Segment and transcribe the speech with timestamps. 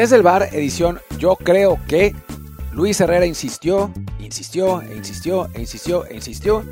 [0.00, 2.14] Desde el bar, edición Yo creo que
[2.72, 6.64] Luis Herrera insistió, insistió, e insistió, e insistió, e insistió.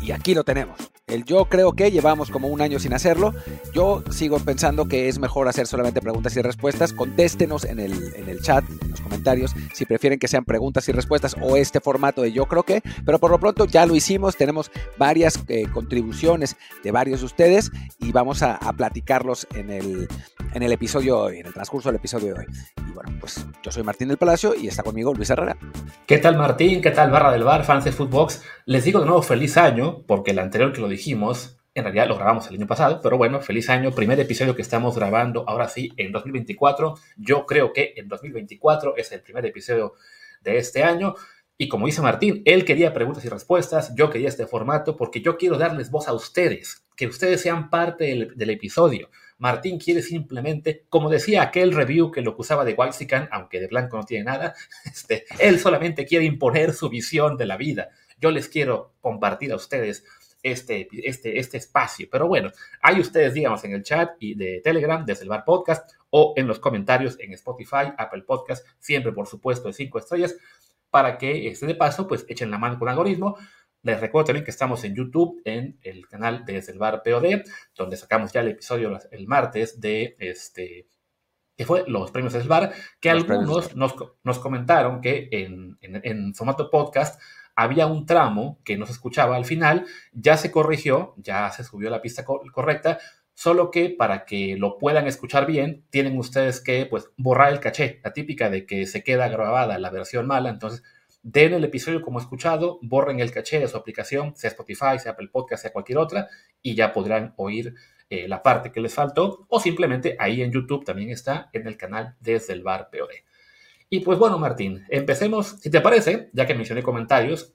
[0.00, 0.78] Y aquí lo tenemos.
[1.08, 3.32] El yo creo que llevamos como un año sin hacerlo.
[3.72, 6.92] Yo sigo pensando que es mejor hacer solamente preguntas y respuestas.
[6.92, 10.92] Contéstenos en el, en el chat, en los comentarios, si prefieren que sean preguntas y
[10.92, 12.82] respuestas o este formato de yo creo que.
[13.04, 14.36] Pero por lo pronto ya lo hicimos.
[14.36, 17.70] Tenemos varias eh, contribuciones de varios de ustedes
[18.00, 20.08] y vamos a, platicarlos en el,
[20.54, 22.46] en el episodio hoy, en el transcurso del episodio de hoy.
[22.78, 25.56] Y bueno, pues yo soy Martín del Palacio y está conmigo Luis Herrera.
[26.04, 26.80] ¿Qué tal Martín?
[26.80, 28.42] ¿Qué tal Barra del Bar, fans Footbox?
[28.68, 32.16] Les digo de nuevo feliz año, porque el anterior que lo dijimos, en realidad lo
[32.16, 35.92] grabamos el año pasado, pero bueno, feliz año, primer episodio que estamos grabando ahora sí
[35.96, 36.96] en 2024.
[37.16, 39.94] Yo creo que en 2024 es el primer episodio
[40.42, 41.14] de este año.
[41.56, 45.36] Y como dice Martín, él quería preguntas y respuestas, yo quería este formato porque yo
[45.36, 49.10] quiero darles voz a ustedes, que ustedes sean parte del, episodio.
[49.38, 53.96] Martín quiere simplemente, como decía aquel review que lo acusaba de Waxican, aunque de blanco
[53.96, 57.90] no tiene nada, este, él solamente quiere imponer su visión de la vida.
[58.16, 60.04] Yo les quiero compartir a ustedes
[60.42, 62.08] este, este, este espacio.
[62.10, 62.50] Pero bueno,
[62.80, 66.46] ahí ustedes díganos en el chat y de Telegram, desde el Bar Podcast, o en
[66.46, 70.36] los comentarios en Spotify, Apple Podcast, siempre por supuesto de cinco estrellas,
[70.90, 73.36] para que este de paso, pues echen la mano con el algoritmo.
[73.82, 77.42] Les recuerdo también que estamos en YouTube, en el canal de Desde el Bar POD,
[77.74, 80.88] donde sacamos ya el episodio el martes de este
[81.56, 86.00] que fue los premios del bar, que los algunos nos, nos, comentaron que en, en,
[86.04, 87.18] en, formato podcast
[87.56, 91.90] había un tramo que no se escuchaba al final, ya se corrigió, ya se subió
[91.90, 92.98] la pista co correcta,
[93.32, 98.00] solo que para que lo puedan escuchar bien, tienen ustedes que pues, borrar el caché,
[98.04, 100.82] la típica de que se queda grabada la versión mala, entonces
[101.22, 105.28] den el episodio como escuchado, borren el caché de su aplicación, sea Spotify, sea Apple
[105.32, 106.28] Podcast, sea cualquier otra,
[106.62, 107.74] y ya podrán oír
[108.10, 111.76] eh, la parte que les faltó, o simplemente ahí en YouTube también está en el
[111.76, 113.10] canal Desde el Bar POD.
[113.88, 117.54] Y pues bueno, Martín, empecemos, si te parece, ya que mencioné comentarios,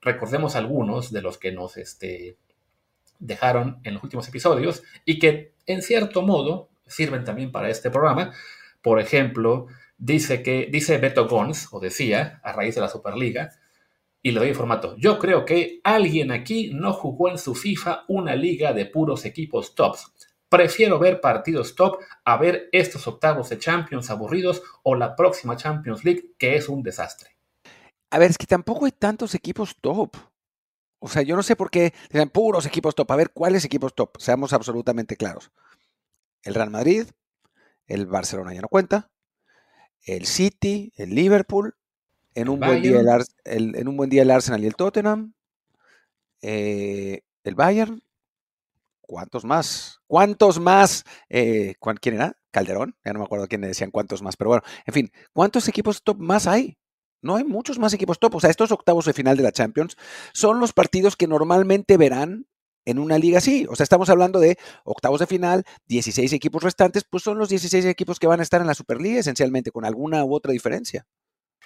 [0.00, 2.36] recordemos algunos de los que nos este,
[3.18, 8.32] dejaron en los últimos episodios y que en cierto modo sirven también para este programa.
[8.82, 9.66] Por ejemplo,
[9.96, 13.50] dice que dice Beto Gons, o decía, a raíz de la Superliga,
[14.22, 14.96] y le doy el formato.
[14.96, 19.74] Yo creo que alguien aquí no jugó en su FIFA una liga de puros equipos
[19.74, 20.12] tops.
[20.54, 26.04] Prefiero ver partidos top a ver estos octavos de Champions aburridos o la próxima Champions
[26.04, 27.30] League que es un desastre.
[28.10, 30.16] A ver, es que tampoco hay tantos equipos top.
[31.00, 33.10] O sea, yo no sé por qué dicen puros equipos top.
[33.10, 34.16] A ver, ¿cuáles equipos top?
[34.20, 35.50] Seamos absolutamente claros.
[36.44, 37.08] El Real Madrid,
[37.88, 39.10] el Barcelona ya no cuenta,
[40.04, 41.74] el City, el Liverpool,
[42.36, 43.08] en, un buen, día el,
[43.44, 45.34] el, en un buen día el Arsenal y el Tottenham,
[46.42, 48.00] eh, el Bayern.
[49.06, 50.00] ¿Cuántos más?
[50.06, 51.04] ¿Cuántos más?
[51.28, 52.36] Eh, ¿Quién era?
[52.50, 56.02] Calderón, ya no me acuerdo quién decían cuántos más, pero bueno, en fin, ¿cuántos equipos
[56.02, 56.78] top más hay?
[57.20, 58.36] No hay muchos más equipos top.
[58.36, 59.96] O sea, estos octavos de final de la Champions
[60.34, 62.46] son los partidos que normalmente verán
[62.84, 63.66] en una liga así.
[63.70, 67.86] O sea, estamos hablando de octavos de final, 16 equipos restantes, pues son los 16
[67.86, 71.06] equipos que van a estar en la Superliga esencialmente, con alguna u otra diferencia.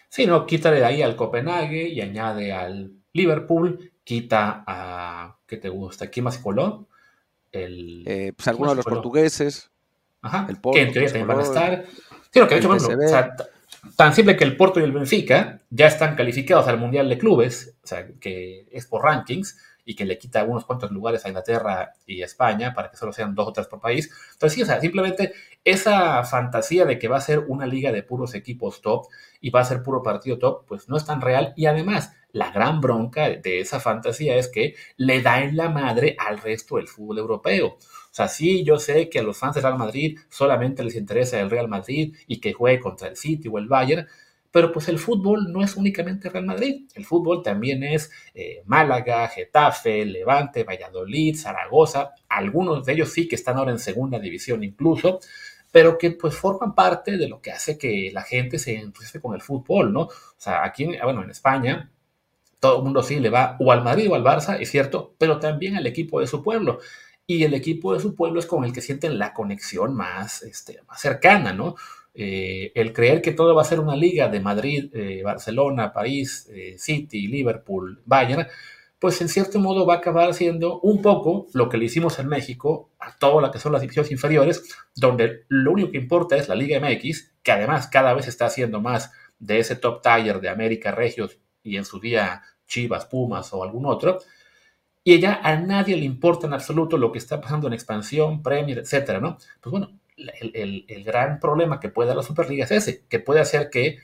[0.08, 5.68] Sí, no, quítale de ahí al Copenhague y añade al Liverpool, quita a, ¿qué te
[5.68, 6.08] gusta?
[6.08, 6.88] ¿Quién más se coló?
[7.52, 9.70] El, eh, pues algunos de los portugueses.
[10.20, 11.84] Ajá, el Porto, que en teoría también van a estar.
[12.30, 13.34] Sí, lo que de hecho, bueno, o sea,
[13.96, 17.76] tan simple que el Porto y el Benfica ya están calificados al Mundial de Clubes,
[17.82, 19.56] o sea, que es por rankings,
[19.88, 23.34] y que le quita unos cuantos lugares a Inglaterra y España para que solo sean
[23.34, 24.12] dos o tres por país.
[24.34, 25.32] Entonces, sí, o sea, simplemente
[25.64, 29.06] esa fantasía de que va a ser una liga de puros equipos top
[29.40, 31.54] y va a ser puro partido top, pues no es tan real.
[31.56, 36.16] Y además, la gran bronca de esa fantasía es que le da en la madre
[36.18, 37.66] al resto del fútbol europeo.
[37.68, 41.40] O sea, sí, yo sé que a los fans del Real Madrid solamente les interesa
[41.40, 44.06] el Real Madrid y que juegue contra el City o el Bayern,
[44.50, 49.28] pero pues el fútbol no es únicamente Real Madrid, el fútbol también es eh, Málaga,
[49.28, 55.20] Getafe, Levante, Valladolid, Zaragoza, algunos de ellos sí que están ahora en segunda división incluso,
[55.70, 59.34] pero que pues forman parte de lo que hace que la gente se entusiasme con
[59.34, 60.02] el fútbol, ¿no?
[60.02, 61.90] O sea, aquí, bueno, en España,
[62.60, 65.38] todo el mundo sí le va o al Madrid o al Barça, es cierto, pero
[65.38, 66.80] también al equipo de su pueblo.
[67.26, 70.80] Y el equipo de su pueblo es con el que sienten la conexión más, este,
[70.88, 71.76] más cercana, ¿no?
[72.14, 76.48] Eh, el creer que todo va a ser una liga de Madrid, eh, Barcelona, París,
[76.52, 78.46] eh, City, Liverpool, Bayern,
[78.98, 82.26] pues en cierto modo va a acabar siendo un poco lo que le hicimos en
[82.28, 84.64] México a todo lo que son las divisiones inferiores,
[84.96, 88.80] donde lo único que importa es la Liga MX, que además cada vez está haciendo
[88.80, 93.62] más de ese top tier de América Regios y en su día Chivas, Pumas o
[93.62, 94.18] algún otro,
[95.04, 98.78] y ya a nadie le importa en absoluto lo que está pasando en expansión, Premier,
[98.78, 99.38] etcétera, ¿no?
[99.60, 103.40] Pues bueno, el, el, gran problema que puede dar la Superliga es ese, que puede
[103.40, 103.98] hacer que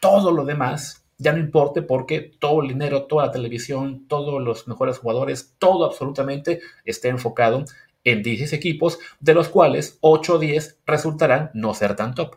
[0.00, 4.68] todo lo demás ya no importe porque todo el dinero, toda la televisión, todos los
[4.68, 7.64] mejores jugadores, todo absolutamente esté enfocado
[8.04, 12.36] en 16 equipos, de los cuales 8 o 10 resultarán no ser tan top.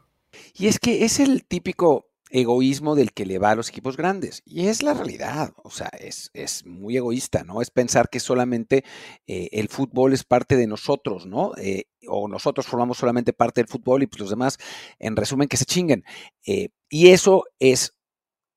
[0.57, 4.41] Y es que es el típico egoísmo del que le va a los equipos grandes.
[4.45, 7.61] Y es la realidad, o sea, es, es muy egoísta, ¿no?
[7.61, 8.83] Es pensar que solamente
[9.27, 11.53] eh, el fútbol es parte de nosotros, ¿no?
[11.57, 14.57] Eh, o nosotros formamos solamente parte del fútbol y pues los demás,
[14.99, 16.03] en resumen, que se chinguen.
[16.45, 17.95] Eh, y eso es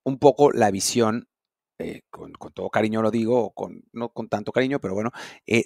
[0.04, 1.28] un poco la visión
[2.10, 5.10] con, todo cariño lo digo, con, no con tanto cariño, pero bueno,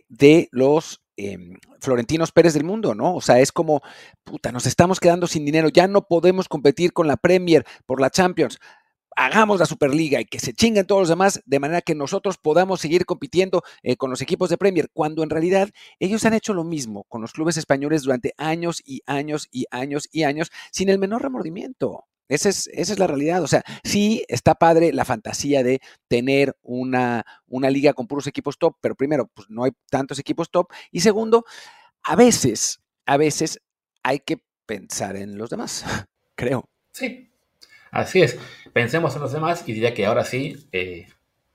[0.09, 3.15] de los Em, Florentinos Pérez del mundo, ¿no?
[3.15, 3.81] O sea, es como,
[4.23, 8.11] puta, nos estamos quedando sin dinero, ya no podemos competir con la Premier por la
[8.11, 8.59] Champions.
[9.17, 12.81] Hagamos la Superliga y que se chinguen todos los demás de manera que nosotros podamos
[12.81, 15.71] seguir compitiendo eh, con los equipos de Premier, cuando en realidad
[16.01, 20.09] ellos han hecho lo mismo con los clubes españoles durante años y años y años
[20.13, 22.05] y años sin el menor remordimiento.
[22.28, 23.43] Esa es, esa es, la realidad.
[23.43, 28.58] O sea, sí está padre la fantasía de tener una, una, liga con puros equipos
[28.58, 30.69] top, pero primero, pues no hay tantos equipos top.
[30.90, 31.44] Y segundo,
[32.02, 33.61] a veces, a veces
[34.02, 35.84] hay que pensar en los demás,
[36.34, 36.69] creo.
[36.90, 37.31] Sí,
[37.90, 38.38] así es.
[38.72, 40.69] Pensemos en los demás y diría que ahora sí.
[40.72, 41.06] Eh,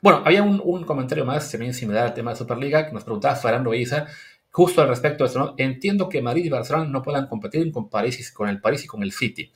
[0.02, 3.72] bueno, había un, comentario más también similar al tema de Superliga que nos preguntaba Fernando
[3.74, 4.08] Isa
[4.50, 5.40] justo al respecto de esto.
[5.40, 5.54] ¿no?
[5.58, 9.04] Entiendo que Madrid y Barcelona no puedan competir con, París, con el París y con
[9.04, 9.52] el City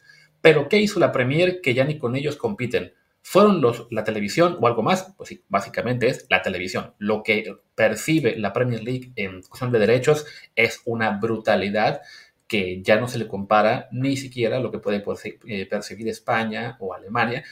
[0.46, 2.94] pero ¿qué hizo la Premier que ya ni con ellos compiten?
[3.24, 5.16] ¿Fueron los, la televisión o algo más?
[5.18, 6.94] Pues sí, básicamente es la televisión.
[7.00, 12.02] Lo que percibe la Premier League en cuestión de derechos es una brutalidad
[12.46, 15.04] que ya no se le compara ni siquiera lo que puede
[15.48, 17.44] eh, percibir España o Alemania.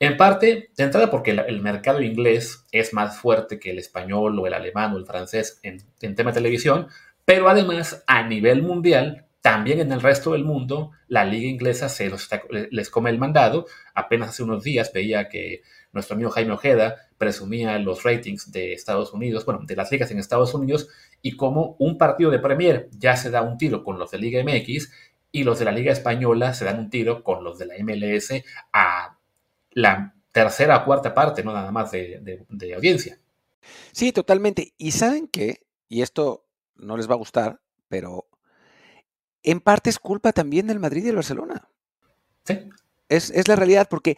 [0.00, 4.48] En parte, de entrada porque el mercado inglés es más fuerte que el español o
[4.48, 6.88] el alemán o el francés en, en tema de televisión,
[7.24, 12.10] pero además a nivel mundial también en el resto del mundo, la liga inglesa se
[12.70, 13.66] les come el mandado.
[13.92, 15.62] Apenas hace unos días veía que
[15.92, 20.20] nuestro amigo Jaime Ojeda presumía los ratings de Estados Unidos, bueno, de las ligas en
[20.20, 20.88] Estados Unidos,
[21.22, 24.40] y como un partido de Premier ya se da un tiro con los de Liga
[24.44, 24.92] MX
[25.32, 28.44] y los de la Liga Española se dan un tiro con los de la MLS
[28.72, 29.18] a
[29.72, 33.18] la tercera o cuarta parte, no nada más de, de audiencia.
[33.90, 34.72] Sí, totalmente.
[34.78, 36.46] Y saben qué, y esto
[36.76, 38.28] no les va a gustar, pero
[39.42, 41.68] en parte es culpa también del Madrid y del Barcelona.
[42.44, 42.58] Sí.
[43.08, 44.16] Es, la realidad, porque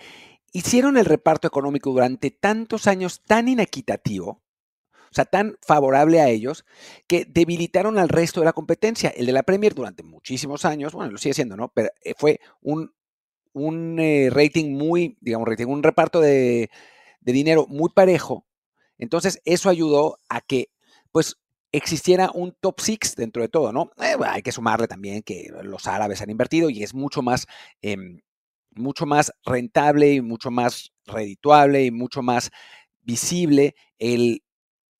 [0.52, 6.64] hicieron el reparto económico durante tantos años tan inequitativo, o sea, tan favorable a ellos,
[7.06, 9.10] que debilitaron al resto de la competencia.
[9.10, 11.72] El de la Premier durante muchísimos años, bueno, lo sigue siendo, ¿no?
[11.74, 12.92] Pero eh, fue un,
[13.52, 16.70] un eh, rating muy, digamos, rating, un reparto de,
[17.20, 18.46] de dinero muy parejo.
[18.98, 20.70] Entonces, eso ayudó a que,
[21.10, 21.36] pues,
[21.76, 23.90] existiera un top six dentro de todo, ¿no?
[23.98, 27.46] Eh, hay que sumarle también que los árabes han invertido y es mucho más,
[27.82, 28.20] em,
[28.76, 32.50] mucho más rentable y mucho más redituable y mucho más
[33.02, 34.44] visible el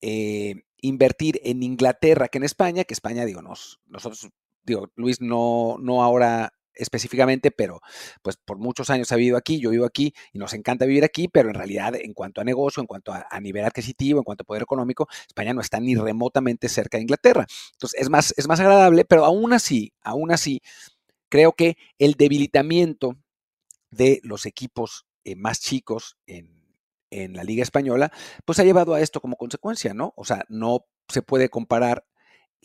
[0.01, 4.29] eh, invertir en Inglaterra que en España, que España, digo, nos, nosotros,
[4.63, 7.81] digo, Luis no, no ahora específicamente, pero
[8.21, 11.27] pues por muchos años ha vivido aquí, yo vivo aquí y nos encanta vivir aquí,
[11.27, 14.45] pero en realidad en cuanto a negocio, en cuanto a, nivel adquisitivo, en cuanto a
[14.45, 17.45] poder económico, España no está ni remotamente cerca de Inglaterra.
[17.73, 20.61] Entonces es más, es más agradable, pero aún así, aún así,
[21.29, 23.17] creo que el debilitamiento
[23.91, 26.55] de los equipos eh, más chicos en,
[27.09, 28.11] en la Liga Española,
[28.45, 30.13] pues ha llevado a esto como consecuencia, ¿no?
[30.15, 32.05] O sea, no se puede comparar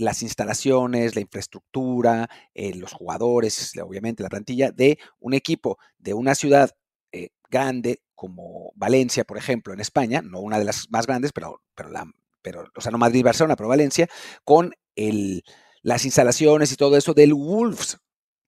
[0.00, 6.34] las instalaciones, la infraestructura, eh, los jugadores, obviamente la plantilla de un equipo de una
[6.34, 6.70] ciudad
[7.12, 11.62] eh, grande como Valencia, por ejemplo, en España, no una de las más grandes, pero,
[11.74, 12.10] pero, la,
[12.42, 14.08] pero o sea, no Madrid-Barcelona, pero Valencia,
[14.44, 15.42] con el,
[15.82, 17.98] las instalaciones y todo eso del Wolves,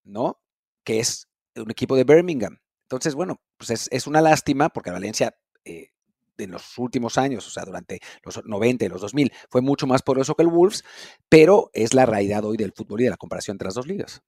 [0.05, 0.41] ¿no?
[0.85, 2.59] Que es un equipo de Birmingham.
[2.85, 5.91] Entonces, bueno, pues es, es una lástima porque Valencia eh,
[6.39, 10.03] en los últimos años, o sea, durante los 90 y los 2000, fue mucho más
[10.03, 10.85] poderoso que el Wolves,
[11.29, 14.23] pero es la realidad hoy del fútbol y de la comparación entre las dos ligas.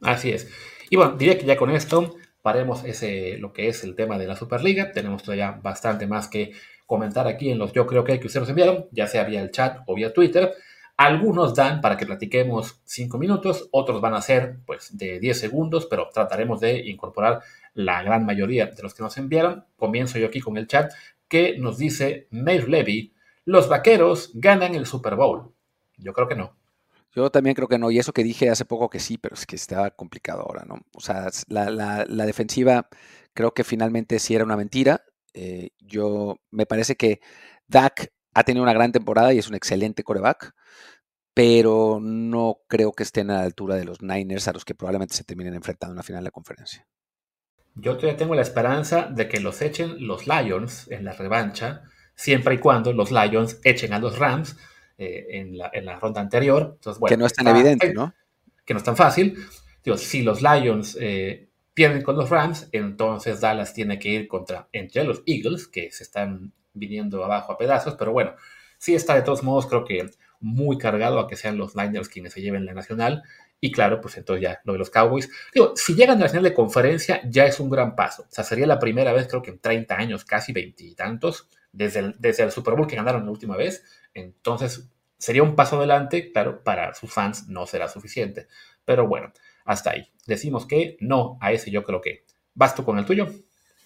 [0.00, 0.48] Así es.
[0.90, 4.26] Y bueno, diría que ya con esto paremos ese, lo que es el tema de
[4.26, 4.92] la Superliga.
[4.92, 6.52] Tenemos todavía bastante más que
[6.86, 9.50] comentar aquí en los yo creo que, que ustedes nos enviaron, ya sea vía el
[9.50, 10.52] chat o vía Twitter.
[10.96, 15.86] Algunos dan para que platiquemos 5 minutos, otros van a ser pues de 10 segundos,
[15.86, 17.40] pero trataremos de incorporar
[17.74, 19.64] la gran mayoría de los que nos enviaron.
[19.76, 20.92] Comienzo yo aquí con el chat
[21.28, 23.14] que nos dice Mayor Levy,
[23.44, 25.52] los vaqueros ganan el Super Bowl.
[25.98, 26.56] Yo creo que no.
[27.14, 29.46] Yo también creo que no, y eso que dije hace poco que sí, pero es
[29.46, 30.80] que estaba complicado ahora, ¿no?
[30.96, 32.88] O sea, la, defensiva
[33.34, 35.04] creo que finalmente sí era una mentira.
[35.32, 37.20] Eh, yo me parece que
[37.68, 40.54] Dak ha tenido una gran temporada y es un excelente coreback,
[41.34, 45.14] pero no creo que estén a la altura de los Niners a los que probablemente
[45.14, 46.86] se terminen enfrentando en la final de la conferencia.
[47.74, 51.82] Yo todavía tengo la esperanza de que los echen los Lions en la revancha,
[52.14, 54.56] siempre y cuando los Lions echen a los Rams
[54.96, 56.78] eh, en, la, ronda anterior.
[57.06, 58.14] que no es tan evidente, ¿no?
[58.64, 59.36] Que no es tan fácil.
[59.82, 64.68] Digo, si los Lions eh, pierden con los Rams, entonces Dallas tiene que ir contra
[64.72, 68.34] entre los Eagles, que se están viniendo abajo a pedazos, pero bueno,
[68.78, 72.32] sí está de todos modos, creo que muy cargado a que sean los Niners quienes
[72.32, 73.22] se lleven la nacional.
[73.64, 75.30] Y claro, pues entonces ya lo de los Cowboys.
[75.54, 78.24] Digo, si llegan a la final de conferencia, ya es un gran paso.
[78.24, 82.14] O sea, sería la primera vez, creo que en 30 años, casi veintitantos, desde el,
[82.18, 83.82] desde el Super Bowl que ganaron la última vez.
[84.12, 86.30] Entonces, sería un paso adelante.
[86.30, 88.48] Claro, para sus fans no será suficiente.
[88.84, 89.32] Pero bueno,
[89.64, 90.12] hasta ahí.
[90.26, 92.26] Decimos que no a ese, yo creo que.
[92.52, 93.28] ¿Vas tú con el tuyo?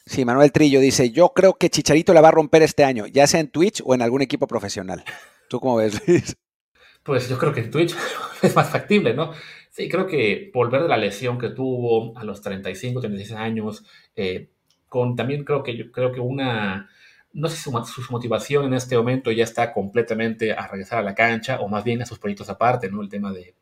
[0.07, 3.29] Sí, Manuel Trillo dice: Yo creo que Chicharito la va a romper este año, ya
[3.29, 5.05] sea en Twitch o en algún equipo profesional.
[5.49, 6.37] ¿Tú cómo ves, Luis?
[7.09, 7.97] Pues yo creo que en Twitch
[8.43, 9.33] es más factible, ¿no?
[9.71, 13.85] Sí, creo que volver de la lesión que tuvo a los 35, 36 años,
[14.17, 14.49] eh,
[14.89, 16.89] con también creo que yo creo que una,
[17.33, 17.73] no sé si su,
[18.11, 22.03] motivación en este momento ya está completamente a regresar a la cancha o más bien
[22.03, 23.03] a sus proyectos aparte, ¿no?
[23.03, 23.55] El tema de,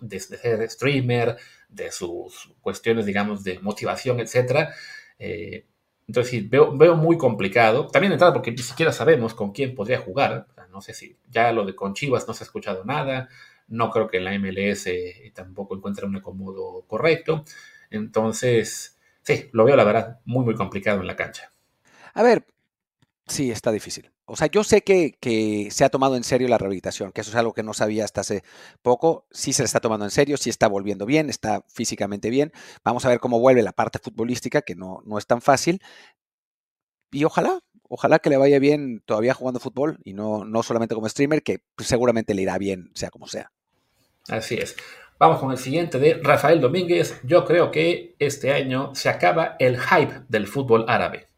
[0.00, 1.36] de, ser streamer,
[1.68, 4.74] de sus cuestiones, digamos, de motivación, etcétera.
[5.18, 5.66] Eh,
[6.08, 7.86] entonces sí, veo, veo muy complicado.
[7.86, 10.46] También entrada porque ni siquiera sabemos con quién podría jugar.
[10.72, 13.28] no sé si ya lo de con Chivas no se ha escuchado nada.
[13.70, 17.44] No creo que la MLS eh, tampoco encuentre un acomodo correcto.
[17.88, 21.52] Entonces, sí, lo veo la verdad muy, muy complicado en la cancha.
[22.12, 22.44] A ver,
[23.26, 24.10] sí, está difícil.
[24.24, 27.30] O sea, yo sé que, que, se ha tomado en serio la rehabilitación, que eso
[27.30, 28.42] es algo que no sabía hasta hace
[28.82, 29.26] poco.
[29.30, 32.52] Sí se le está tomando en serio, sí está volviendo bien, está físicamente bien.
[32.84, 35.80] Vamos a ver cómo vuelve la parte futbolística, que no, no es tan fácil.
[37.12, 41.08] Y ojalá, ojalá que le vaya bien todavía jugando fútbol y no, no solamente como
[41.08, 43.52] streamer, que seguramente le irá bien, sea como sea.
[44.30, 44.76] Así es.
[45.18, 47.20] Vamos con el siguiente de Rafael Domínguez.
[47.24, 51.30] Yo creo que este año se acaba el hype del fútbol árabe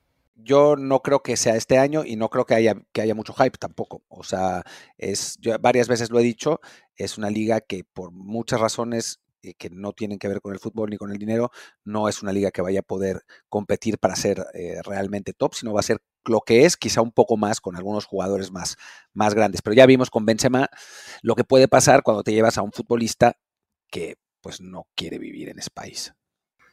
[0.45, 3.33] yo no creo que sea este año y no creo que haya, que haya mucho
[3.35, 4.03] hype tampoco.
[4.09, 4.65] O sea,
[4.99, 6.61] es, yo varias veces lo he dicho,
[6.97, 10.59] es una liga que por muchas razones eh, que no tienen que ver con el
[10.59, 11.51] fútbol ni con el dinero,
[11.85, 15.73] no es una liga que vaya a poder competir para ser eh, realmente top, sino
[15.73, 18.77] va a ser lo que es, quizá un poco más con algunos jugadores más,
[19.13, 19.63] más grandes.
[19.63, 20.69] Pero ya vimos con Benzema
[21.23, 23.37] lo que puede pasar cuando te llevas a un futbolista
[23.91, 26.15] que pues no quiere vivir en ese país.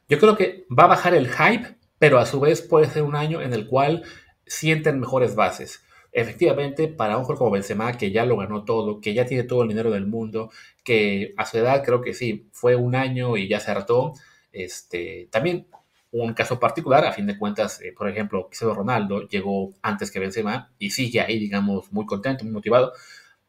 [0.07, 3.15] Yo creo que va a bajar el hype pero a su vez puede ser un
[3.15, 4.03] año en el cual
[4.47, 5.83] sienten mejores bases.
[6.11, 9.61] Efectivamente, para un jugador como Benzema, que ya lo ganó todo, que ya tiene todo
[9.61, 10.49] el dinero del mundo,
[10.83, 14.13] que a su edad creo que sí, fue un año y ya se hartó,
[14.51, 15.67] este, también
[16.11, 20.19] un caso particular, a fin de cuentas, eh, por ejemplo, Cristiano Ronaldo llegó antes que
[20.19, 22.93] Benzema y sigue ahí, digamos, muy contento, muy motivado,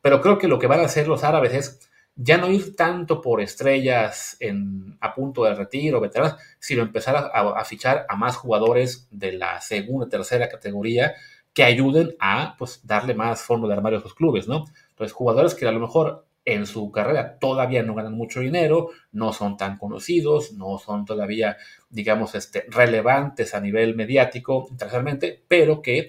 [0.02, 3.21] pero creo que lo que van a hacer los árabes es ya no ir tanto
[3.23, 9.09] por estrellas en, a punto de retiro, veteranos, sino empezar a, fichar a más jugadores
[9.11, 11.14] de la segunda, tercera categoría
[11.55, 14.64] que ayuden a pues, darle más fondo de armario a sus clubes, ¿no?
[14.90, 19.33] Entonces, jugadores que a lo mejor en su carrera todavía no ganan mucho dinero, no
[19.33, 21.57] son tan conocidos, no son todavía,
[21.88, 26.09] digamos, este, relevantes a nivel mediático internacionalmente, pero que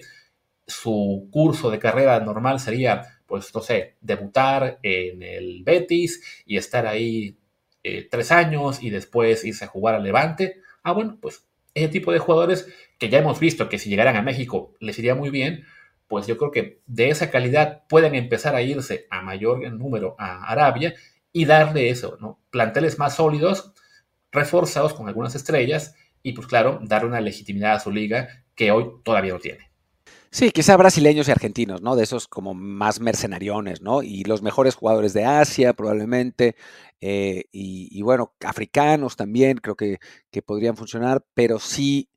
[0.66, 6.86] su curso de carrera normal sería pues, no sé, debutar en el Betis y estar
[6.86, 7.38] ahí
[7.82, 10.60] eh, tres años y después irse a jugar al Levante.
[10.82, 12.68] Ah, bueno, pues ese tipo de jugadores
[12.98, 15.64] que ya hemos visto que si llegaran a México les iría muy bien,
[16.08, 20.44] pues yo creo que de esa calidad pueden empezar a irse a mayor número a
[20.44, 20.94] Arabia
[21.32, 22.40] y darle eso, ¿no?
[22.50, 23.72] Planteles más sólidos,
[24.30, 28.86] reforzados con algunas estrellas y pues claro, darle una legitimidad a su liga que hoy
[29.04, 29.72] todavía no tiene.
[30.30, 31.94] Sí, quizá brasileños y argentinos, ¿no?
[31.94, 34.02] De esos como más mercenariones, ¿no?
[34.02, 36.56] Y los mejores jugadores de Asia, probablemente.
[37.02, 39.98] Eh, y, bueno, africanos también, creo que,
[40.46, 42.08] podrían funcionar, pero sí,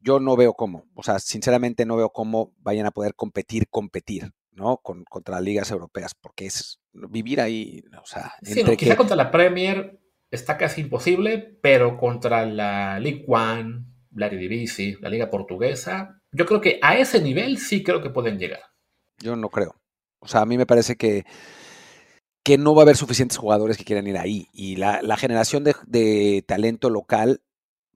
[0.00, 0.84] yo no veo cómo.
[0.94, 4.78] O sea, sinceramente no veo cómo vayan a poder competir, competir, ¿no?
[4.78, 8.32] Con, contra las ligas europeas, porque es vivir ahí, o sea.
[8.42, 10.00] Sí, quizá contra la Premier
[10.30, 16.60] está casi imposible, pero contra la League One, la Eredivisie, la Liga Portuguesa, yo creo
[16.60, 18.60] que a ese nivel sí creo que pueden llegar.
[19.18, 19.74] Yo no creo.
[20.20, 21.24] O sea, a mí me parece que,
[22.42, 24.48] que no va a haber suficientes jugadores que quieran ir ahí.
[24.52, 27.42] Y la, generación de, talento local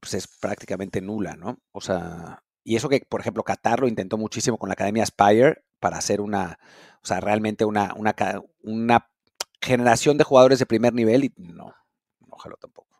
[0.00, 1.58] pues es prácticamente nula, ¿no?
[1.72, 5.64] O sea, y eso que, por ejemplo, Qatar lo intentó muchísimo con la Academia Spire
[5.78, 6.58] para hacer una,
[7.02, 8.14] o sea, realmente una, una,
[8.62, 9.10] una
[9.60, 11.74] generación de jugadores de primer nivel y no,
[12.30, 12.90] ojalá tampoco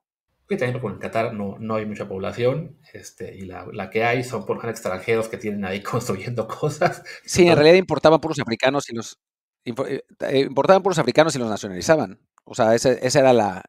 [0.50, 4.24] que también en Qatar no, no hay mucha población, este, y la, la que hay
[4.24, 7.04] son por extranjeros que tienen ahí construyendo cosas.
[7.24, 9.20] Sí, en realidad importaban puros africanos y los,
[9.64, 12.20] eh, eh, importaban por los africanos y los nacionalizaban.
[12.44, 13.62] O sea, esa, era la,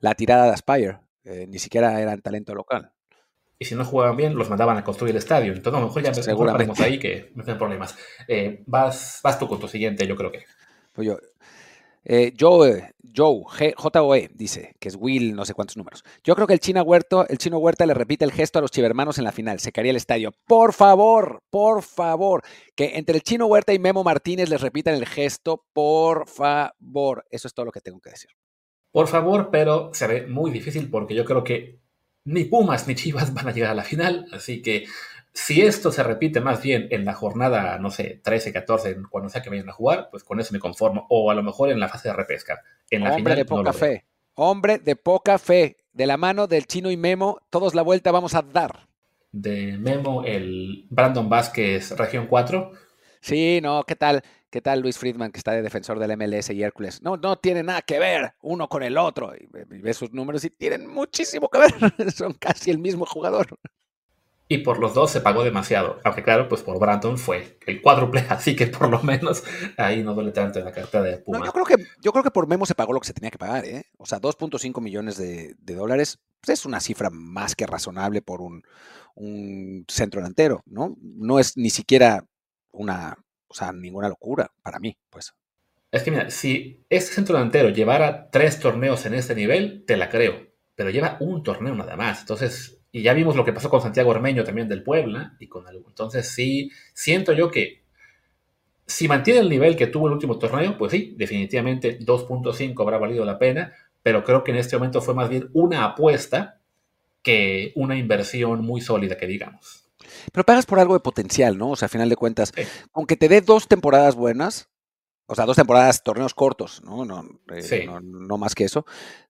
[0.00, 0.98] la, tirada de Aspire.
[1.48, 2.92] Ni siquiera eran talento local.
[3.58, 5.52] Y si no jugaban bien, los mandaban a construir el estadio.
[5.52, 6.82] Entonces, a lo mejor ya Seguramente.
[6.82, 7.96] ahí que no tienen problemas.
[8.66, 10.44] vas, vas tú con tu siguiente, yo creo que.
[10.92, 11.18] Pues yo,
[12.10, 13.42] eh, Joe, Joe,
[13.76, 16.04] J-O-E, dice, que es Will, no sé cuántos números.
[16.24, 18.70] Yo creo que el, China Huerto, el chino Huerta le repite el gesto a los
[18.70, 19.60] chivermanos en la final.
[19.60, 20.32] Se caería el estadio.
[20.46, 22.42] Por favor, por favor,
[22.74, 25.66] que entre el chino Huerta y Memo Martínez les repitan el gesto.
[25.74, 27.26] Por favor.
[27.30, 28.30] Eso es todo lo que tengo que decir.
[28.92, 31.78] Por favor, pero se ve muy difícil porque yo creo que
[32.24, 34.26] ni Pumas ni Chivas van a llegar a la final.
[34.32, 34.86] Así que
[35.32, 39.42] si esto se repite más bien en la jornada, no sé, 13, 14, cuando sea
[39.42, 41.06] que vayan a jugar, pues con eso me conformo.
[41.10, 42.62] O a lo mejor en la fase de repesca.
[42.90, 44.04] En la Hombre de poca fe.
[44.34, 45.76] Hombre de poca fe.
[45.92, 48.88] De la mano del chino y Memo, todos la vuelta vamos a dar.
[49.32, 52.72] De Memo, el Brandon Vázquez, región 4.
[53.20, 54.22] Sí, no, ¿qué tal?
[54.50, 57.02] ¿Qué tal Luis Friedman, que está de defensor del MLS y Hércules?
[57.02, 59.32] No, no tiene nada que ver uno con el otro.
[59.36, 61.72] Y ve sus números y tienen muchísimo que ver.
[62.14, 63.58] Son casi el mismo jugador
[64.48, 66.00] y por los dos se pagó demasiado.
[66.04, 69.44] Aunque claro, pues por Brandon fue el cuádruple, así que por lo menos
[69.76, 71.44] ahí no duele tanto en la carta de Puma.
[71.44, 73.38] yo, creo que, yo creo que por Memo se pagó lo que se tenía que
[73.38, 73.84] pagar, ¿eh?
[73.98, 78.62] O sea, 2.5 millones de, dólares pues, es una cifra más que razonable por un,
[79.88, 80.96] centro delantero, ¿no?
[81.00, 82.24] No es ni siquiera
[82.70, 85.34] una, o sea, ninguna locura para mí, pues.
[85.90, 90.10] Es que mira, si este centro delantero llevara tres torneos en este nivel, te la
[90.10, 90.48] creo.
[90.74, 92.20] Pero lleva un torneo nada más.
[92.20, 95.66] Entonces, y ya vimos lo que pasó con Santiago Ormeño también del Puebla y con
[95.66, 95.88] algo.
[95.88, 97.82] Entonces sí, siento yo que
[98.86, 103.24] si mantiene el nivel que tuvo el último torneo, pues sí, definitivamente 2.5 habrá valido
[103.24, 106.60] la pena, pero creo que en este momento fue más bien una apuesta
[107.22, 109.87] que una inversión muy sólida, que digamos.
[110.32, 111.70] Pero pagas por algo de potencial, ¿no?
[111.70, 112.52] O sea, a final de cuentas,
[112.92, 114.68] aunque te dé dos temporadas buenas,
[115.26, 117.04] o sea, dos temporadas, torneos cortos, ¿no?
[117.04, 118.86] No, eh, no, no más que eso,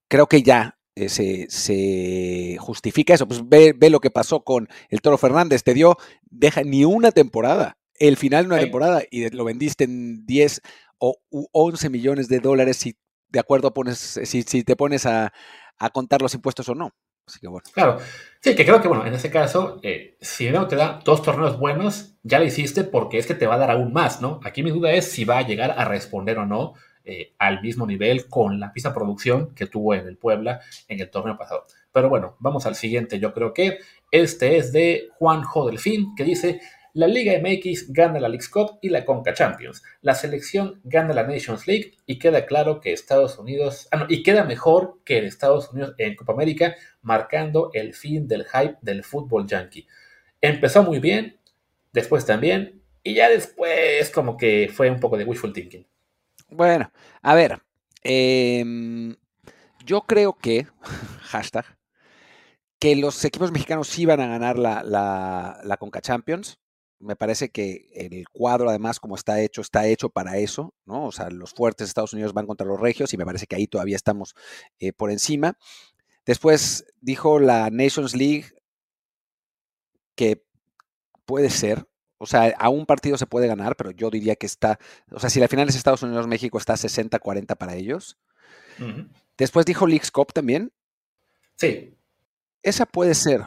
[0.07, 3.27] creo que ya eh, se, justifica eso.
[3.27, 5.97] Pues ve, lo que pasó con el Toro Fernández, te dio,
[6.29, 10.61] deja ni una temporada, el final de una temporada, y lo vendiste en 10
[10.97, 12.97] o 11 millones de dólares si
[13.29, 15.31] de acuerdo pones, si, si te pones a,
[15.93, 16.91] contar los impuestos o no.
[17.29, 17.63] Así que bueno.
[17.71, 17.97] Claro,
[18.41, 21.59] sí, que creo que bueno, en ese caso, eh, si no te da dos torneos
[21.59, 24.39] buenos, ya lo hiciste porque es que te va a dar aún más, ¿no?
[24.43, 26.73] Aquí mi duda es si va a llegar a responder o no
[27.05, 31.09] eh, al mismo nivel con la pista producción que tuvo en el Puebla en el
[31.09, 31.65] torneo pasado.
[31.91, 33.19] Pero bueno, vamos al siguiente.
[33.19, 33.79] Yo creo que
[34.11, 36.61] este es de Juanjo Delfín, que dice,
[36.93, 39.83] la Liga MX gana la League Cup y la Conca Champions.
[40.01, 44.23] La selección gana la Nations League y queda claro que Estados Unidos, ah, no, y
[44.23, 49.47] queda mejor que Estados Unidos en Copa América, marcando el fin del hype del fútbol
[49.47, 49.87] yankee.
[50.41, 51.39] Empezó muy bien,
[51.93, 55.85] después también, y ya después como que fue un poco de wishful thinking.
[56.49, 57.59] Bueno, a ver.
[58.03, 59.15] Em,
[59.85, 60.67] yo creo que,
[61.21, 61.65] hashtag,
[62.79, 66.57] que los equipos mexicanos van a ganar la, la, Conca Champions.
[66.99, 71.05] Me parece que el cuadro, además, como está hecho, está hecho para eso, ¿no?
[71.05, 73.55] O sea, los fuertes de Estados Unidos van contra los regios y me parece que
[73.55, 74.35] ahí todavía estamos
[74.79, 75.57] eh, por encima.
[76.25, 78.45] Después dijo la Nations League
[80.15, 80.43] que
[81.25, 84.77] puede ser, o sea, a un partido se puede ganar, pero yo diría que está,
[85.09, 88.17] o sea, si la final es Estados Unidos-México, está 60-40 para ellos.
[89.37, 90.73] Después dijo Leagues Cup también.
[91.55, 91.95] Sí.
[92.61, 93.45] Esa puede ser.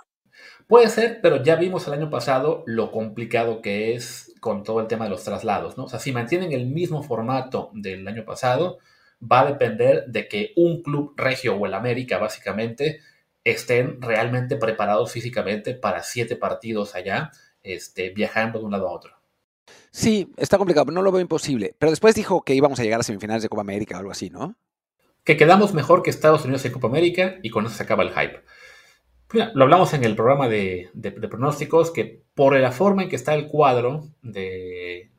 [0.67, 4.87] Puede ser, pero ya vimos el año pasado lo complicado que es con todo el
[4.87, 5.85] tema de los traslados, ¿no?
[5.85, 8.79] O sea, si mantienen el mismo formato del año pasado,
[9.23, 13.01] va a depender de que un club regio o el América, básicamente,
[13.45, 17.31] estén realmente preparados físicamente para siete partidos allá
[17.63, 19.13] este, viajando de un lado a otro.
[19.91, 21.75] Sí, está complicado, no lo veo imposible.
[21.79, 24.31] Pero después dijo que íbamos a llegar a semifinales de Copa América o algo así,
[24.31, 24.57] ¿no?
[25.25, 28.11] Que quedamos mejor que Estados Unidos en Copa América y con eso se acaba el
[28.11, 28.43] hype.
[29.33, 30.91] Lo hablamos en el programa de,
[31.31, 35.11] pronósticos, que por la forma en que está el cuadro de,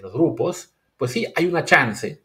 [0.00, 2.22] los grupos, pues sí, hay una chance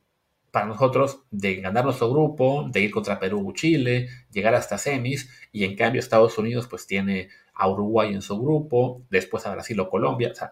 [0.51, 5.63] para nosotros de ganar nuestro grupo, de ir contra Perú, Chile, llegar hasta semis, y
[5.63, 9.89] en cambio Estados Unidos pues tiene a Uruguay en su grupo, después a Brasil o
[9.89, 10.34] Colombia.
[10.34, 10.45] O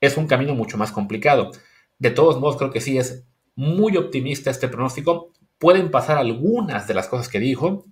[0.00, 1.50] es un camino mucho más complicado.
[1.98, 5.32] De todos modos, creo que sí es muy optimista este pronóstico.
[5.58, 7.84] Pueden pasar algunas de las cosas que dijo,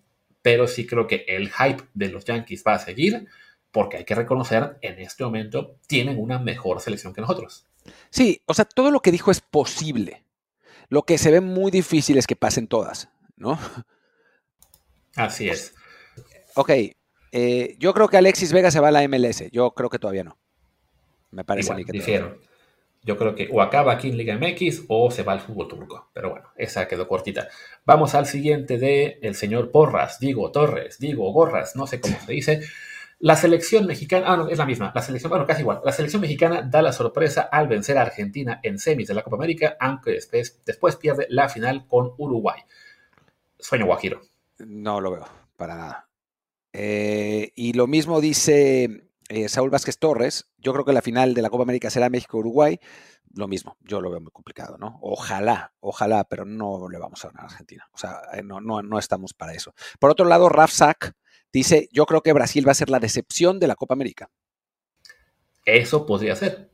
[0.49, 3.27] pero sí creo que el hype de los Yankees va a seguir,
[3.71, 7.67] porque hay que reconocer, en este momento tienen una mejor selección que nosotros.
[8.09, 10.25] Sí, o sea, todo lo que dijo es posible.
[10.89, 13.59] Lo que se ve muy difícil es que pasen todas, ¿no?
[15.17, 15.75] Así es.
[16.55, 16.71] Ok,
[17.33, 19.51] eh, yo creo que Alexis Vega se va a la MLS.
[19.51, 20.39] Yo creo que todavía no.
[21.31, 22.41] Me parece que difiero.
[23.03, 26.11] Yo creo que o acaba aquí en Liga MX o se va al fútbol turco.
[26.13, 27.49] Pero bueno, esa quedó cortita.
[27.85, 32.33] Vamos al siguiente de el señor Porras, digo Torres, digo Gorras, no sé cómo se
[32.33, 32.61] dice.
[33.21, 35.81] La selección mexicana, ah, no, es la misma, la selección, bueno, casi igual.
[35.85, 39.37] La selección mexicana da la sorpresa al vencer a Argentina en semis de la Copa
[39.37, 42.61] América, aunque después, después pierde la final con Uruguay.
[43.59, 44.21] Sueño Guajiro.
[44.59, 46.09] No lo veo, para nada.
[46.73, 50.51] Eh, y lo mismo dice eh, Saúl Vázquez Torres.
[50.59, 52.79] Yo creo que la final de la Copa América será México-Uruguay.
[53.35, 54.99] Lo mismo, yo lo veo muy complicado, ¿no?
[55.03, 57.89] Ojalá, ojalá, pero no le vamos a ganar a Argentina.
[57.93, 59.75] O sea, eh, no, no, no estamos para eso.
[59.99, 61.13] Por otro lado, Raf Sack
[61.53, 64.31] dice, yo creo que Brasil va a ser la decepción de la Copa América.
[65.65, 66.71] Eso podría ser.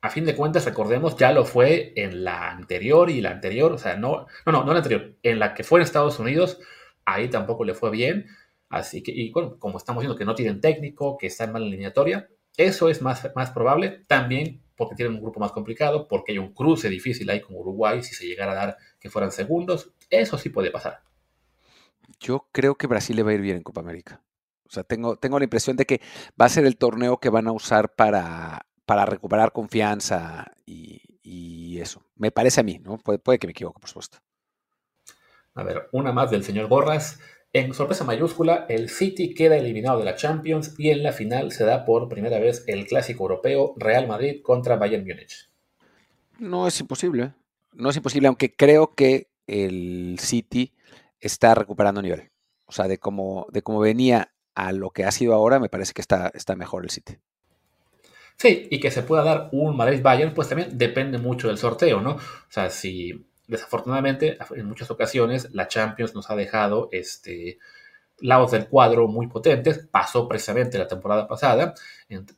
[0.00, 3.78] A fin de cuentas, recordemos, ya lo fue en la anterior y la anterior, o
[3.78, 6.58] sea, no, no, no, no la anterior, en la que fue en Estados Unidos,
[7.04, 8.26] ahí tampoco le fue bien.
[8.68, 11.68] Así que, y bueno, como estamos viendo que no tienen técnico, que están mal en
[11.68, 14.04] eliminatoria, eso es más, más probable.
[14.06, 18.02] También porque tienen un grupo más complicado, porque hay un cruce difícil ahí con Uruguay,
[18.02, 21.02] si se llegara a dar que fueran segundos, eso sí puede pasar.
[22.20, 24.22] Yo creo que Brasil le va a ir bien en Copa América.
[24.66, 26.00] O sea, tengo, tengo la impresión de que
[26.40, 31.02] va a ser el torneo que van a usar para, para recuperar confianza y,
[31.78, 32.02] eso.
[32.14, 32.96] Me parece a mí, ¿no?
[32.96, 34.16] Puede, puede que me equivoque, por supuesto.
[35.54, 37.20] A ver, una más del señor Borras.
[37.56, 41.64] En sorpresa mayúscula, el City queda eliminado de la Champions y en la final se
[41.64, 45.48] da por primera vez el clásico europeo Real Madrid contra Bayern Múnich.
[46.38, 47.32] No es imposible.
[47.72, 50.74] No es imposible, aunque creo que el City
[51.18, 52.30] está recuperando nivel.
[52.66, 55.94] O sea, de cómo, de cómo venía a lo que ha sido ahora, me parece
[55.94, 57.16] que está, está mejor el City.
[58.36, 62.16] Sí, y que se pueda dar un Madrid-Bayern, pues también depende mucho del sorteo, ¿no?
[62.16, 67.58] O sea, si desafortunadamente en muchas ocasiones la Champions nos ha dejado este,
[68.18, 71.74] lados del cuadro muy potentes, pasó precisamente la temporada pasada,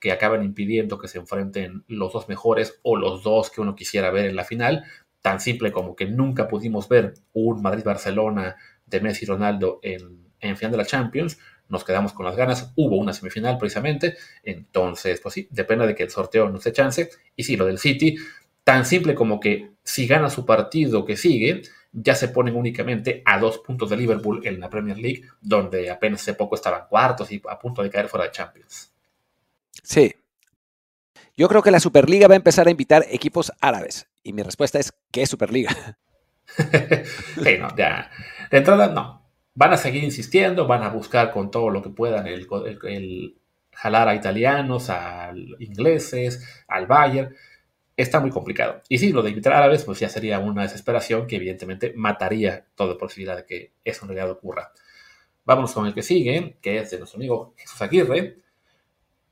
[0.01, 4.11] que acaban impidiendo que se enfrenten los dos mejores o los dos que uno quisiera
[4.11, 4.85] ver en la final,
[5.23, 10.57] tan simple como que nunca pudimos ver un Madrid-Barcelona de Messi y Ronaldo en, en
[10.57, 12.73] final de la Champions, nos quedamos con las ganas.
[12.77, 17.11] Hubo una semifinal precisamente, entonces, pues sí, depende de que el sorteo nos dé chance.
[17.37, 18.17] Y sí, lo del City,
[18.69, 23.39] tan simple como que si gana su partido que sigue, ya se ponen únicamente a
[23.39, 27.41] dos puntos de Liverpool en la Premier League, donde apenas hace poco estaban cuartos y
[27.49, 28.93] a punto de caer fuera de Champions.
[29.83, 30.15] Sí.
[31.35, 34.07] Yo creo que la Superliga va a empezar a invitar equipos árabes.
[34.23, 35.99] Y mi respuesta es, ¿qué es Superliga?
[37.43, 38.11] sí, no, ya.
[38.51, 39.19] De entrada, no
[39.55, 42.47] van a seguir insistiendo, van a buscar con todo lo que puedan el,
[43.73, 47.35] jalar a italianos, a ingleses, al Bayern.
[47.99, 48.81] Está muy complicado.
[48.89, 52.97] Y sí, lo de invitar árabes, pues ya sería una desesperación que evidentemente mataría toda
[52.97, 54.73] posibilidad de que eso en realidad ocurra.
[55.45, 58.39] Vámonos con el que sigue, que es de nuestro amigo Jesús Aguirre.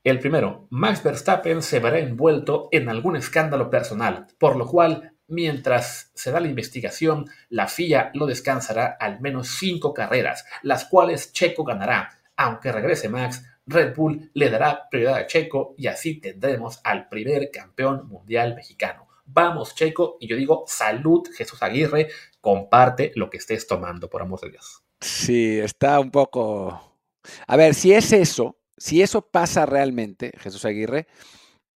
[0.03, 6.09] El primero, Max Verstappen se verá envuelto en algún escándalo personal, por lo cual Mientras
[6.13, 11.65] se da la investigación, la FIA lo descansará al menos cinco carreras, las cuales Checo
[11.65, 12.17] ganará.
[12.37, 17.51] Aunque regrese Max, Red Bull le dará prioridad a Checo y así tendremos al primer
[17.51, 19.07] campeón mundial mexicano.
[19.25, 22.07] Vamos, Checo, y yo digo, salud, Jesús Aguirre,
[22.39, 24.83] comparte lo que estés tomando, por amor de Dios.
[25.01, 26.97] Sí, está un poco...
[27.45, 31.07] A ver, si es eso, si eso pasa realmente, Jesús Aguirre,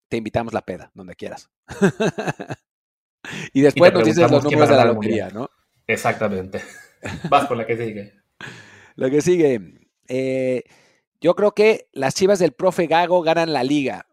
[0.08, 1.50] te invitamos la peda, donde quieras.
[3.54, 5.50] Y después nos dices los números de la lotería, ¿no?
[5.88, 6.62] Exactamente.
[7.30, 8.14] Vas con la que sigue.
[8.96, 9.80] Lo que sigue.
[10.08, 10.64] Eh,
[11.22, 14.08] yo creo que las chivas del profe Gago ganan la liga.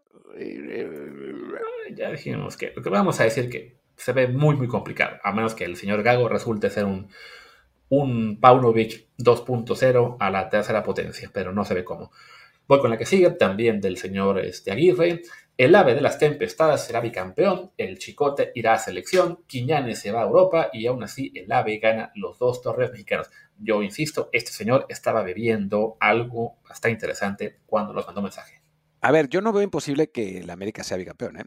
[1.94, 5.33] Ya dijimos que lo que vamos a decir que se ve muy, muy complicado, a
[5.33, 7.09] menos que el señor Gago resulte ser un,
[7.88, 12.12] un Paunovic 2.0 a la tercera potencia, pero no se ve cómo.
[12.68, 15.23] Voy con la que sigue, también del señor este, Aguirre.
[15.59, 20.21] El ave de las tempestades será bicampeón, el chicote irá a selección, Quiñanes se va
[20.21, 23.29] a Europa y aún así el ave gana los dos torneos mexicanos.
[23.59, 28.62] Yo insisto, este señor estaba bebiendo algo bastante interesante cuando nos mandó mensaje.
[29.01, 31.38] A ver, yo no veo imposible que el América sea bicampeón.
[31.38, 31.44] ¿eh?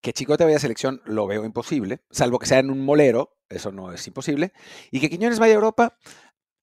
[0.00, 3.70] Que Chicote vaya a selección lo veo imposible, salvo que sea en un molero, eso
[3.70, 4.54] no es imposible.
[4.90, 5.98] Y que Quiñones vaya a Europa,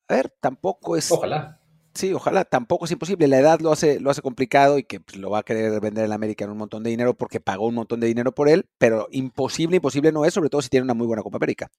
[0.07, 1.11] a ver, tampoco es...
[1.11, 1.58] Ojalá
[1.99, 3.27] Sí, ojalá, tampoco es imposible.
[3.27, 6.05] La edad lo hace, lo hace complicado y que pues, lo va a querer vender
[6.05, 8.67] en América en un montón de dinero porque pagó un montón de dinero por él,
[8.77, 11.69] pero imposible, imposible no es, sobre todo si tiene una muy buena Copa América.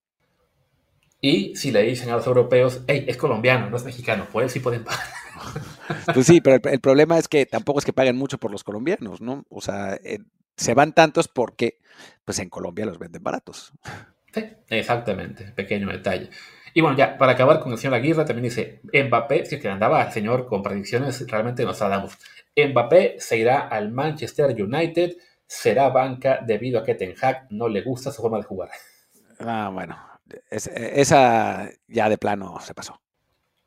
[1.22, 4.50] Y si le dicen a los europeos, hey, es colombiano, no es mexicano, por él
[4.50, 5.00] sí pueden pagar.
[6.12, 9.22] Pues sí, pero el, problema es que tampoco es que paguen mucho por los colombianos,
[9.22, 9.46] ¿no?
[9.48, 10.18] O sea, eh,
[10.54, 11.78] se van tantos porque
[12.26, 13.72] pues en Colombia los venden baratos.
[14.35, 16.28] Sí, exactamente, pequeño detalle.
[16.74, 19.68] Y bueno, ya para acabar con el señor Aguirre, también dice Mbappé, si es que
[19.68, 22.16] andaba el señor con predicciones, realmente nos damos.
[22.56, 27.83] Mbappé se irá al Manchester United, será banca debido a que Ten Hag no le
[27.83, 28.70] gusta su forma de jugar.
[29.38, 29.96] Ah, bueno,
[30.50, 33.00] esa ya de plano se pasó.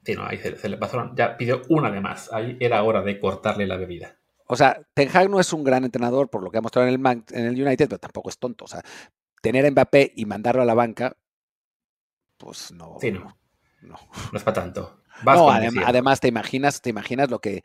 [0.06, 1.16] Sí, no, ahí se, le pasaron.
[1.16, 2.32] Ya pidió una de más.
[2.34, 4.18] Ahí era hora de cortarle la bebida.
[4.48, 6.94] O sea, Ten Hag no es un gran entrenador por lo que ha mostrado en
[6.94, 8.66] el, en el United, pero tampoco es tonto.
[8.66, 8.82] O sea,
[9.42, 11.16] tener a Mbappé y mandarlo a la banca,
[12.44, 12.98] pues no.
[13.00, 13.38] Sí, no.
[13.82, 13.98] No,
[14.32, 15.02] no es para tanto.
[15.26, 17.64] no, además, te imaginas, te imaginas lo que,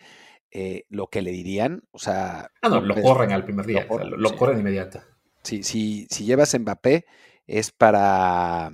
[0.50, 1.82] eh, lo que le dirían.
[1.90, 2.50] O sea.
[2.62, 3.86] Ah, no, lo corren al primer día.
[3.88, 5.00] Lo, corren, inmediato.
[5.42, 7.06] Sí, si, si llevas Mbappé,
[7.46, 8.70] es para,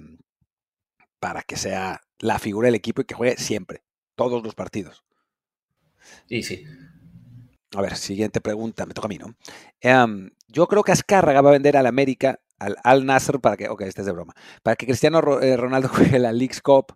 [1.21, 3.83] para que sea la figura del equipo y que juegue siempre,
[4.14, 5.05] todos los partidos.
[6.29, 6.64] Y sí.
[7.75, 9.35] A ver, siguiente pregunta, me toca a mí, ¿no?
[9.81, 13.69] Em, yo creo que Azcárraga va a vender al América, al Al Nasser, para que,
[13.69, 16.95] ok, este es de broma, para que Cristiano eh, Ronaldo juegue la League's Cup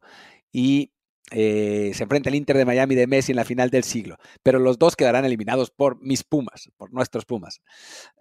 [0.53, 0.93] y
[1.31, 4.59] eh, se enfrenta el Inter de Miami de Messi en la final del siglo, pero
[4.59, 7.61] los dos quedarán eliminados por mis Pumas, por nuestros Pumas.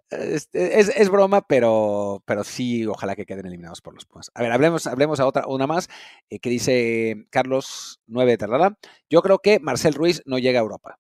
[0.10, 4.32] Es, broma, pero, pero sí, ojalá que queden eliminados por los Pumas.
[4.34, 5.90] A ver, hablemos, hablemos a otra, una más,
[6.30, 8.76] eh, que dice Carlos 9 de
[9.10, 11.00] Yo creo que Marcel Ruiz no llega a Europa.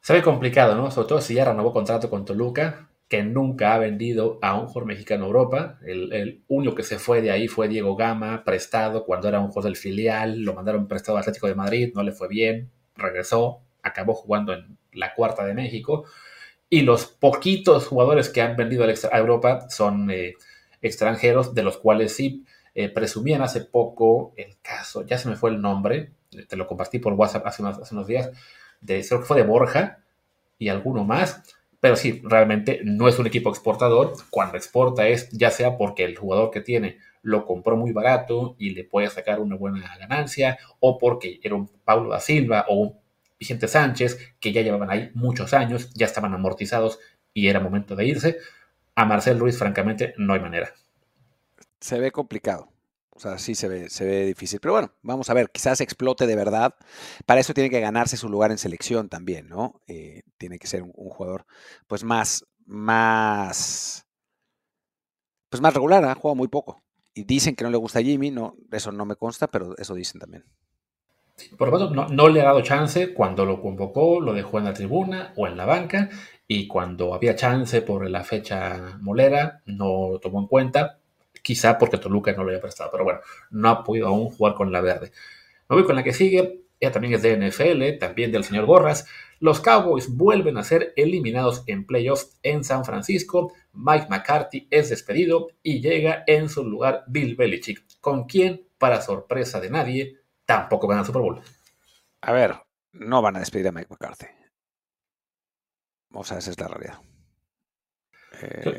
[0.00, 0.90] Se ve complicado, ¿no?
[0.90, 4.86] Sobre todo si ya renovó contrato con Toluca, que nunca ha vendido a un jugador
[4.86, 5.78] mexicano a Europa.
[5.84, 9.64] El, único que se fue de ahí fue Diego Gama, prestado cuando era un jugador
[9.64, 14.14] del filial, lo mandaron prestado al Atlético de Madrid, no le fue bien, regresó, acabó
[14.14, 16.04] jugando en la cuarta de México.
[16.68, 20.34] Y los poquitos jugadores que han vendido a Europa son eh,
[20.80, 22.44] extranjeros, de los cuales sí
[22.76, 26.12] eh, presumían hace poco el caso, ya se me fue el nombre,
[26.48, 28.30] te lo compartí por WhatsApp hace unos, hace unos días,
[28.80, 29.98] de, creo que fue de Borja
[30.60, 31.42] y alguno más
[31.80, 34.12] pero sí, realmente no es un equipo exportador.
[34.30, 38.70] Cuando exporta es ya sea porque el jugador que tiene lo compró muy barato y
[38.70, 43.00] le puede sacar una buena ganancia, o porque era un Paulo da Silva o un
[43.38, 46.98] Vicente Sánchez que ya llevaban ahí muchos años, ya estaban amortizados
[47.32, 48.36] y era momento de irse.
[48.94, 50.74] A Marcel Ruiz, francamente, no hay manera.
[51.80, 52.70] Se ve complicado.
[53.20, 54.60] O sea, sí se ve, se ve difícil.
[54.60, 56.74] Pero bueno, vamos a ver, quizás explote de verdad.
[57.26, 59.82] Para eso tiene que ganarse su lugar en selección también, ¿no?
[59.88, 61.44] Eh, tiene que ser un, jugador,
[61.86, 64.06] pues más, más,
[65.50, 66.82] pues más regular, ha jugado muy poco.
[67.12, 69.94] Y dicen que no le gusta a Jimmy, no, eso no me consta, pero eso
[69.94, 70.46] dicen también.
[71.58, 74.72] Por lo tanto, no, le ha dado chance cuando lo convocó, lo dejó en la
[74.72, 76.08] tribuna o en la banca,
[76.48, 80.99] y cuando había chance por la fecha molera, no lo tomó en cuenta,
[81.42, 84.72] quizá porque Toluca no lo había prestado, pero bueno, no ha podido aún jugar con
[84.72, 85.12] la verde.
[85.68, 89.06] Me voy con la que sigue, ella también es de NFL, también del señor Gorras.
[89.38, 93.52] Los Cowboys vuelven a ser eliminados en playoffs en San Francisco.
[93.72, 99.60] Mike McCarthy es despedido y llega en su lugar Bill Belichick, con quien, para sorpresa
[99.60, 101.40] de nadie, tampoco gana el Super Bowl.
[102.22, 102.56] A ver,
[102.92, 104.26] no van a despedir a Mike McCarthy.
[106.12, 106.98] O sea, esa es la realidad.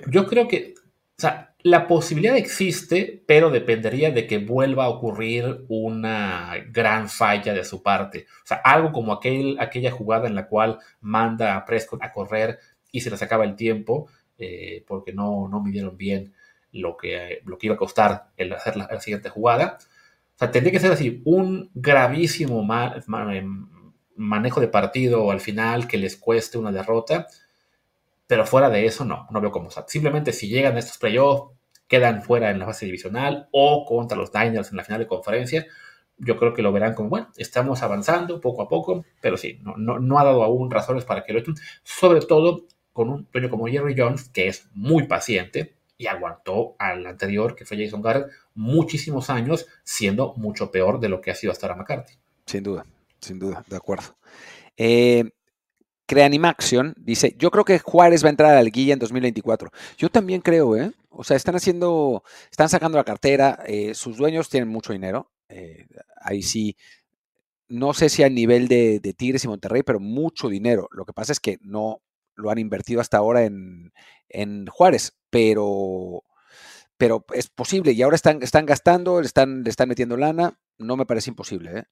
[0.08, 0.74] Yo creo que
[1.21, 7.63] sea, la posibilidad existe, pero dependería de que vuelva a ocurrir una gran falla de
[7.63, 8.25] su parte.
[8.43, 12.60] O sea, algo como aquel, aquella jugada en la cual manda a Prescott a correr
[12.91, 16.34] y se les acaba el tiempo eh, porque no, no midieron bien
[16.71, 19.77] lo que, lo que iba a costar el hacer la, siguiente jugada.
[20.36, 22.67] O sea, tendría que ser así, un gravísimo
[23.31, 23.69] em,
[24.15, 27.27] manejo de partido al final que les cueste una derrota
[28.32, 29.67] pero fuera de eso, no, no veo cómo.
[29.88, 31.54] simplemente si llegan a estos playoffs,
[31.89, 35.67] quedan fuera en la fase divisional o contra los Niners en la final de conferencia,
[36.17, 39.76] yo creo que lo verán como, bueno, estamos avanzando poco a poco, pero sí, no,
[39.76, 43.67] no, ha dado aún razones para que lo echen, sobre todo con un dueño como
[43.67, 49.30] Jerry Jones, que es muy paciente y aguantó al anterior, que fue Jason Garrett, muchísimos
[49.30, 52.13] años, siendo mucho peor de lo que ha sido hasta ahora McCarthy.
[52.46, 52.86] Sin duda,
[53.20, 54.15] sin duda, de acuerdo.
[54.78, 55.32] Eh,
[56.12, 59.71] Creanimaction dice, yo creo que Juárez va a entrar a la liguilla en 2024.
[59.97, 60.91] Yo también creo, ¿eh?
[61.10, 65.32] O sea, están haciendo, están sacando la cartera, eh, sus dueños tienen mucho dinero.
[65.47, 65.88] Eh,
[66.21, 66.76] ahí sí,
[67.69, 70.89] no sé si a nivel de, Tigres y Monterrey, pero mucho dinero.
[70.91, 72.02] Lo que pasa es que no
[72.36, 73.93] lo han invertido hasta ahora en,
[74.67, 76.26] Juárez, pero,
[76.97, 77.93] pero es posible.
[77.93, 80.60] Y ahora están, están gastando, están, le están metiendo lana.
[80.78, 81.84] No me parece imposible, ¿eh?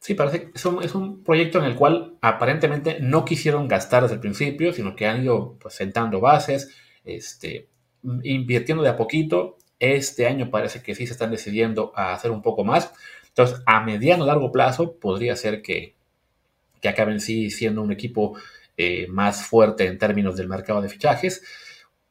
[0.00, 4.02] Sí, parece que es un, es un, proyecto en el cual aparentemente no quisieron gastar
[4.02, 7.68] desde el principio, sino que han ido pues, sentando bases, este,
[8.22, 9.58] invirtiendo de a poquito.
[9.78, 12.92] Este año parece que sí se están decidiendo a hacer un poco más.
[13.28, 15.94] Entonces, a mediano largo plazo podría ser que,
[16.80, 18.38] que acaben sí siendo un equipo
[18.78, 21.42] eh, más fuerte en términos del mercado de fichajes.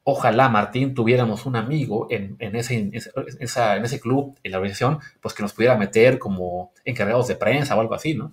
[0.02, 5.42] Ojalá, Martín, tuviéramos un amigo en, ese, en, ese club, en la organización, pues que
[5.42, 8.32] nos pudiera meter como encargados de prensa o algo así, ¿no?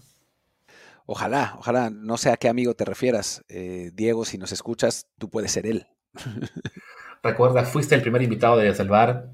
[1.05, 3.43] Ojalá, ojalá, no sé a qué amigo te refieras.
[3.47, 5.87] Eh, Diego, si nos escuchas, tú puedes ser él.
[7.23, 9.29] Recuerda, fuiste el primer invitado de Desde el Bar.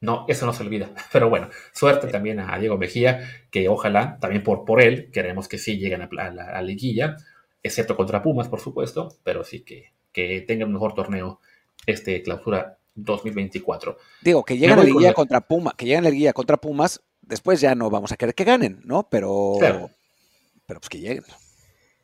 [0.00, 0.90] No, eso no se olvida.
[1.12, 3.20] Pero bueno, suerte también a Diego Mejía,
[3.50, 7.16] que ojalá, también por, por él, queremos que sí lleguen a, la, liguilla,
[7.62, 11.40] excepto contra Pumas, por supuesto, pero sí que, que tengan un mejor torneo
[11.86, 13.96] este clausura 2024.
[14.22, 17.02] Digo, que lleguen a la liguilla contra Pumas, que lleguen a la liguilla contra Pumas,
[17.20, 19.08] después ya no vamos a querer que ganen, ¿no?
[19.08, 21.24] Pero, pero pues que lleguen.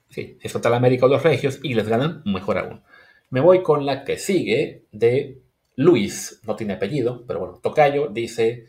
[0.08, 2.82] Sí, es contra la América o los Regios y les ganan, mejor aún.
[3.30, 5.42] Me voy con la que sigue de
[5.76, 8.66] Luis, no tiene apellido, pero bueno, Tocayo dice,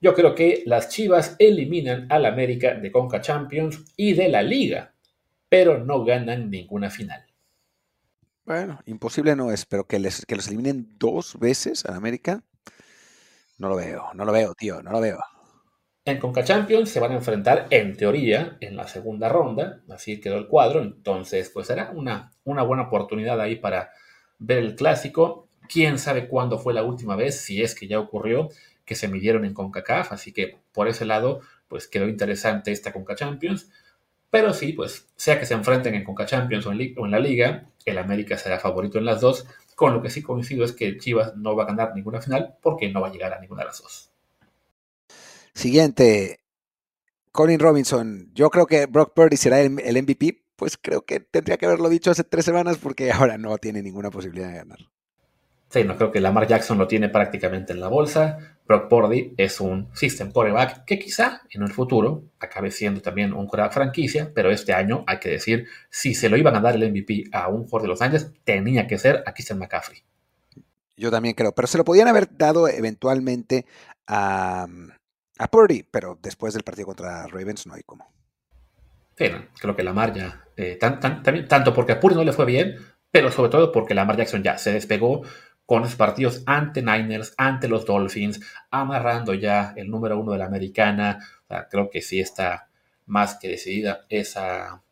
[0.00, 4.94] yo creo que las Chivas eliminan al América de Conca Champions y de la Liga,
[5.48, 7.26] pero no ganan ninguna final.
[8.50, 12.42] Bueno, imposible no es, pero que, les, que los eliminen dos veces a América,
[13.58, 15.20] no lo veo, no lo veo, tío, no lo veo.
[16.04, 20.36] En Conca Champions se van a enfrentar, en teoría, en la segunda ronda, así quedó
[20.36, 23.92] el cuadro, entonces pues será una, una buena oportunidad ahí para
[24.40, 25.48] ver el clásico.
[25.72, 28.48] Quién sabe cuándo fue la última vez, si es que ya ocurrió,
[28.84, 33.14] que se midieron en CONCACAF, así que por ese lado, pues quedó interesante esta Conca
[33.14, 33.70] Champions.
[34.30, 37.18] Pero sí, pues sea que se enfrenten en Conca Champions o en, o en la
[37.18, 40.98] Liga, el América será favorito en las dos, con lo que sí coincido es que
[40.98, 43.66] Chivas no va a ganar ninguna final porque no va a llegar a ninguna de
[43.66, 44.10] las dos.
[45.54, 46.40] Siguiente,
[47.32, 48.30] Colin Robinson.
[48.34, 50.44] Yo creo que Brock Purdy será el, MVP.
[50.56, 54.10] Pues creo que tendría que haberlo dicho hace tres semanas porque ahora no tiene ninguna
[54.10, 54.78] posibilidad de ganar.
[55.70, 58.56] Sí, no creo que Lamar Jackson lo tiene prácticamente en la bolsa.
[58.66, 63.46] Brock Purdy es un system quarterback que quizá en el futuro acabe siendo también un
[63.46, 66.90] quarterback franquicia, pero este año hay que decir, si se lo iban a dar el
[66.90, 70.02] MVP a un jugador de Los Ángeles, tenía que ser a Christian McCaffrey.
[70.96, 73.64] Yo también creo, pero se lo podían haber dado eventualmente
[74.08, 74.66] a,
[75.38, 78.12] a Purdy, pero después del partido contra Ravens no hay como.
[79.16, 79.26] Sí,
[79.60, 82.74] creo que Lamar ya, eh, tanto porque a Purdy no le fue bien,
[83.10, 85.22] pero sobre todo porque Lamar Jackson ya se despegó
[85.70, 88.40] con los partidos ante Niners, ante los Dolphins,
[88.72, 91.24] amarrando ya el número uno de la americana.
[91.70, 92.68] creo que sí está
[93.06, 94.82] más que decidida esa,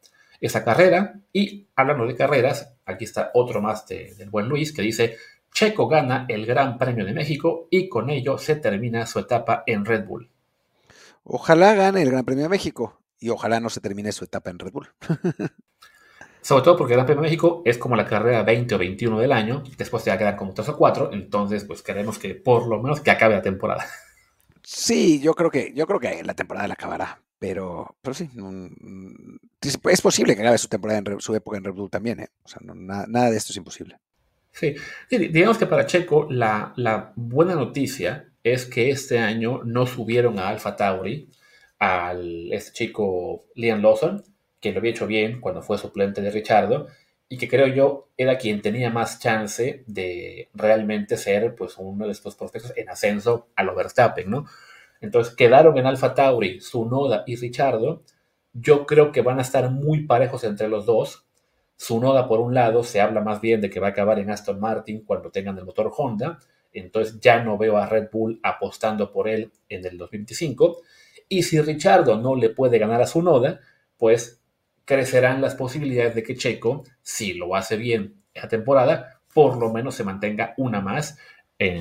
[0.41, 1.19] esa carrera.
[1.33, 5.17] Y hablando de carreras, aquí está otro más del buen Luis que dice,
[5.53, 9.85] Checo gana el Gran Premio de México y con ello se termina su etapa en
[9.85, 10.31] Red Bull.
[11.25, 14.61] Ojalá gane el Gran Premio de México y ojalá no se termine su etapa en
[14.61, 14.89] Red Bull.
[16.41, 19.21] Sobre todo porque el Gran Premio de México es como la carrera 20 o 21
[19.21, 22.35] del año, después se va a quedar como 3 o 4, entonces pues queremos que
[22.35, 23.85] por lo menos que acabe la temporada.
[24.63, 28.29] Sí, yo creo que, yo creo que la temporada la acabará, pero, pero sí,
[29.63, 32.29] es posible que acabe su temporada en su época en Red Bull también, ¿eh?
[32.43, 33.99] o sea, nada, de esto es imposible.
[34.53, 34.75] Sí.
[35.09, 40.49] digamos que para Checo la, la buena noticia es que este año no subieron a
[40.49, 41.29] Alpha Tauri
[41.79, 44.23] al este chico Liam Lawson,
[44.61, 46.89] que lo había hecho bien cuando fue suplente de Richardo,
[47.29, 52.13] y que creo yo era quien tenía más chance de realmente ser pues uno de
[52.13, 54.47] estos prospectos en ascenso a lo Verstappen, ¿no?
[55.01, 58.03] Entonces quedaron en Alpha Tauri, Sunoda y Richardo.
[58.53, 61.27] Yo creo que van a estar muy parejos entre los dos.
[61.77, 64.59] Sunoda, por un lado, se habla más bien de que va a acabar en Aston
[64.59, 66.39] Martin cuando tengan el motor Honda
[66.73, 70.79] entonces ya no veo a Red Bull apostando por él en el 2025.
[71.29, 73.61] Y si Richardo no le puede ganar a su noda,
[73.97, 74.38] pues
[74.89, 79.95] crecerán las posibilidades de que Checo, si lo hace bien esa temporada, por lo menos
[79.95, 81.19] se mantenga una más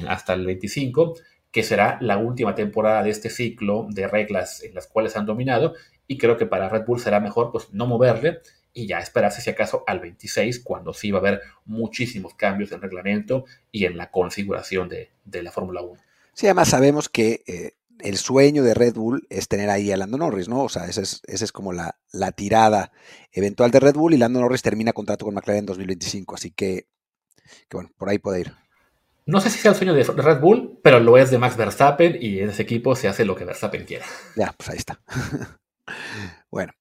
[0.10, 1.16] hasta el 25,
[1.50, 5.74] que será la última temporada de este ciclo de reglas en las cuales han dominado.
[6.06, 8.42] Y creo que para Red Bull será mejor pues no moverle
[8.74, 12.82] y ya esperarse si acaso al 26, cuando sí va a haber muchísimos cambios en
[12.82, 15.98] reglamento y en la configuración de, la Fórmula 1.
[16.34, 20.18] Sí, además sabemos que eh, el sueño de Red Bull es tener ahí a Lando
[20.18, 20.64] Norris, ¿no?
[20.64, 22.92] O sea, esa es, es como la, la, tirada
[23.32, 26.88] eventual de Red Bull y Lando Norris termina contrato con McLaren en 2025, así que,
[27.68, 28.54] que bueno, por ahí puede ir.
[29.26, 32.18] No sé si sea el sueño de Red Bull, pero lo es de Max Verstappen
[32.20, 34.06] y en ese equipo se hace lo que Verstappen quiera.
[34.38, 35.02] Ya, pues ahí está.
[36.50, 36.72] bueno,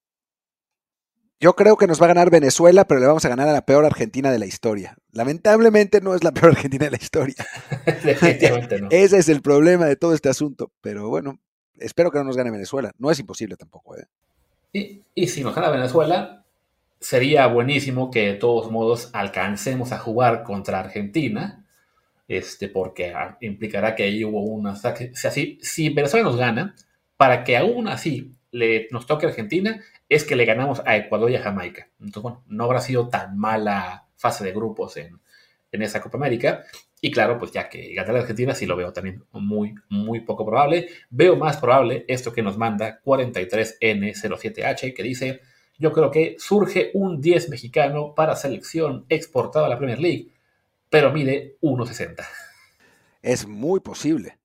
[1.38, 3.66] yo creo que nos va a ganar Venezuela, pero le vamos a ganar a la
[3.66, 4.96] peor Argentina de la historia.
[5.12, 7.46] Lamentablemente no es la peor Argentina de la historia.
[8.04, 8.88] Definitivamente no.
[8.90, 10.72] Ese es el problema de todo este asunto.
[10.80, 11.38] Pero bueno,
[11.78, 12.90] espero que no nos gane Venezuela.
[12.98, 13.96] No es imposible tampoco.
[13.98, 14.06] ¿eh?
[15.14, 16.44] Y, si nos gana Venezuela,
[17.00, 21.66] sería buenísimo que de todos modos alcancemos a jugar contra Argentina.
[22.28, 24.74] Este, porque implicará que ahí hubo una.
[24.74, 26.74] si, si Venezuela nos gana,
[27.18, 31.36] para que aún así le, nos toque Argentina, es que le ganamos a Ecuador y
[31.36, 31.88] a Jamaica.
[32.00, 35.20] Entonces, bueno, no habrá sido tan mala fase de grupos en,
[35.70, 36.64] esa Copa América.
[37.02, 40.46] Y claro, pues ya que gana la Argentina, sí lo veo también muy, muy poco
[40.46, 40.88] probable.
[41.10, 45.42] Veo más probable esto que nos manda 43N07H, que dice,
[45.78, 50.30] yo creo que surge un 10 mexicano para selección exportado a la Premier League.
[50.88, 52.24] pero mide 1,60.
[53.20, 54.38] Es muy posible,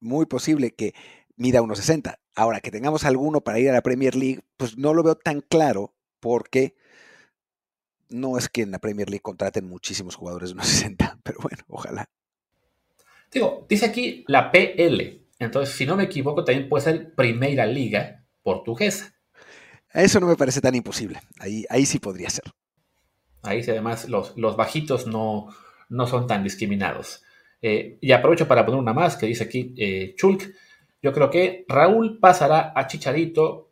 [0.00, 0.94] muy posible que
[1.36, 2.18] mida 1,60.
[2.34, 5.40] Ahora, que tengamos alguno para ir a la Premier League, pues no lo veo tan
[5.40, 6.74] claro porque
[8.08, 12.08] no es que en la Premier League contraten muchísimos jugadores de 1,60, pero bueno, ojalá.
[13.30, 15.22] Digo, dice aquí la PL.
[15.38, 19.12] Entonces, si no me equivoco, también puede ser Primera Liga Portuguesa.
[19.92, 21.20] Eso no me parece tan imposible.
[21.38, 22.44] Ahí, ahí sí podría ser.
[23.42, 25.48] Ahí sí, además los, los bajitos no,
[25.88, 27.22] no son tan discriminados.
[27.60, 30.54] Eh, y aprovecho para poner una más que dice aquí eh, Chulk.
[31.04, 33.70] Yo creo que Raúl pasará a Chicharito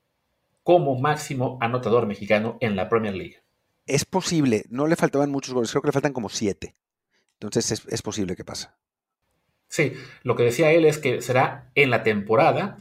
[0.63, 3.39] como máximo anotador mexicano en la Premier League.
[3.87, 6.77] Es posible, no le faltaban muchos goles, creo que le faltan como siete.
[7.41, 8.69] Entonces es, es posible que pase.
[9.67, 12.77] Sí, lo que decía él es que será en la temporada.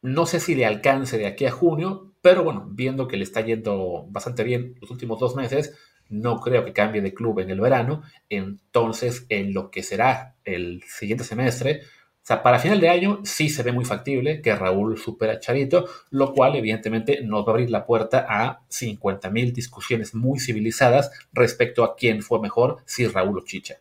[0.00, 3.42] No sé si le alcance de aquí a junio, pero bueno, viendo que le está
[3.42, 5.78] yendo bastante bien los últimos dos meses,
[6.08, 8.02] no creo que cambie de club en el verano.
[8.28, 11.82] Entonces, en lo que será el siguiente semestre,
[12.22, 15.40] o sea, para final de año sí se ve muy factible que Raúl supera a
[15.40, 21.10] Charito, lo cual evidentemente nos va a abrir la puerta a 50.000 discusiones muy civilizadas
[21.32, 23.78] respecto a quién fue mejor, si Raúl o Chicha.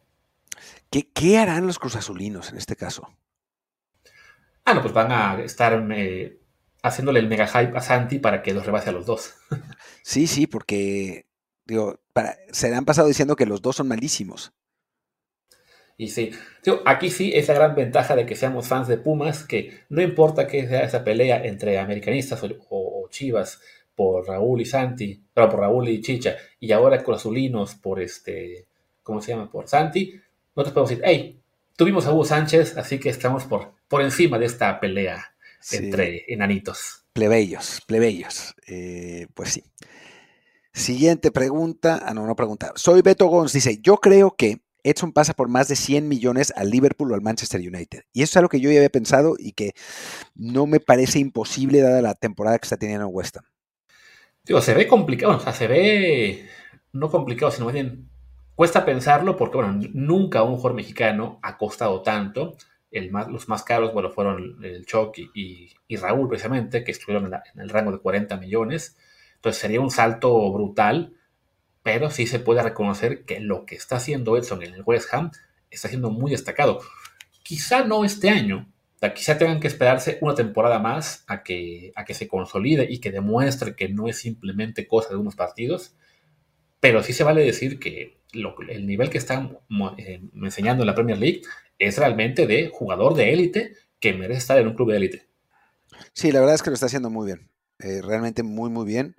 [0.89, 3.07] ¿Qué, harán los cruzazulinos en este caso?
[4.65, 6.39] Ah, no, pues van a estar eh,
[6.81, 9.35] haciéndole el mega hype a Santi para que los rebase a los dos.
[10.01, 11.27] Sí, sí, porque
[11.65, 11.99] digo,
[12.51, 14.51] se le han pasado diciendo que los dos son malísimos.
[15.97, 16.31] Y sí,
[16.85, 20.67] aquí sí esa gran ventaja de que seamos fans de Pumas, que no importa que
[20.67, 23.61] sea esa pelea entre americanistas o, chivas
[23.95, 28.65] por Raúl y Santi, pero por Raúl y Chicha, y ahora con azulinos por este,
[29.03, 29.51] ¿cómo se llama?
[29.51, 30.19] Por Santi,
[30.55, 31.39] nosotros podemos decir, hey,
[31.75, 35.33] tuvimos a Hugo Sánchez, así que estamos por, por encima de esta pelea
[35.71, 37.03] entre enanitos.
[37.13, 38.55] Plebeyos, plebeyos.
[38.67, 39.63] Eh, pues sí.
[40.73, 42.01] Siguiente pregunta.
[42.05, 42.71] Ah, no, no pregunta.
[42.75, 43.53] Soy Beto Gons.
[43.53, 47.21] Dice: Yo creo que Edson pasa por más de 100 millones al Liverpool o al
[47.21, 48.03] Manchester United.
[48.13, 49.73] Y eso es algo que yo ya había pensado y que
[50.35, 53.45] no me parece imposible dada la temporada que está teniendo en West Ham.
[54.43, 56.49] Digo, se ve complicado, o sea, se ve
[56.93, 58.09] no complicado, sino más bien
[58.55, 62.57] cuesta pensarlo porque, bueno, nunca un jugador mexicano ha costado tanto.
[62.89, 67.61] El más, los más caros, bueno, fueron el Chucky y, Raúl precisamente, que estuvieron en,
[67.61, 68.97] el rango de 40 millones.
[69.35, 71.13] Entonces sería un salto brutal
[71.83, 75.31] pero sí se puede reconocer que lo que está haciendo Edson en el West Ham
[75.69, 76.81] está siendo muy destacado.
[77.43, 78.71] Quizá no este año,
[79.15, 83.11] quizá tengan que esperarse una temporada más a que, a que se consolide y que
[83.11, 85.95] demuestre que no es simplemente cosa de unos partidos,
[86.79, 88.21] pero sí se vale decir que
[88.69, 89.57] el nivel que están
[89.97, 91.41] eh, enseñando en la Premier League
[91.79, 95.27] es realmente de jugador de élite que merece estar en un club de élite.
[96.13, 99.15] Sí, la verdad es que lo está haciendo muy bien, eh, realmente muy, muy bien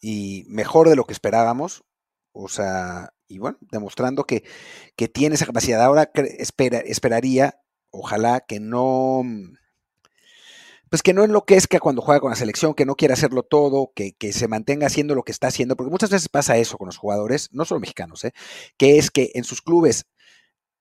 [0.00, 1.84] y mejor de lo que esperábamos.
[2.32, 4.44] O sea, y bueno, demostrando que,
[5.12, 5.82] tiene esa capacidad.
[5.82, 7.60] Ahora espera, esperaría,
[7.90, 9.54] ojalá que no, mm,
[10.90, 14.14] pues que no enloquezca cuando juega con la selección, que no quiera hacerlo todo, que,
[14.32, 17.48] se mantenga haciendo lo que está haciendo, porque muchas veces pasa eso con los jugadores,
[17.52, 18.32] no solo mexicanos, ¿eh?
[18.76, 20.06] que es que en sus clubes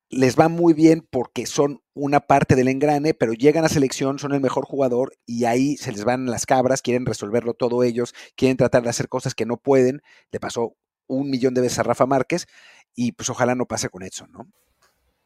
[0.10, 4.34] les va muy bien porque son una parte del engrane, pero llegan a selección, son
[4.34, 8.58] el mejor jugador y ahí se les van las cabras, quieren resolverlo todo ellos, quieren
[8.58, 10.02] tratar de hacer cosas que no pueden.
[10.32, 10.76] Le pasó
[11.12, 12.48] un millón de veces a Rafa Márquez
[12.96, 14.48] y pues ojalá no pase con Edson, ¿no?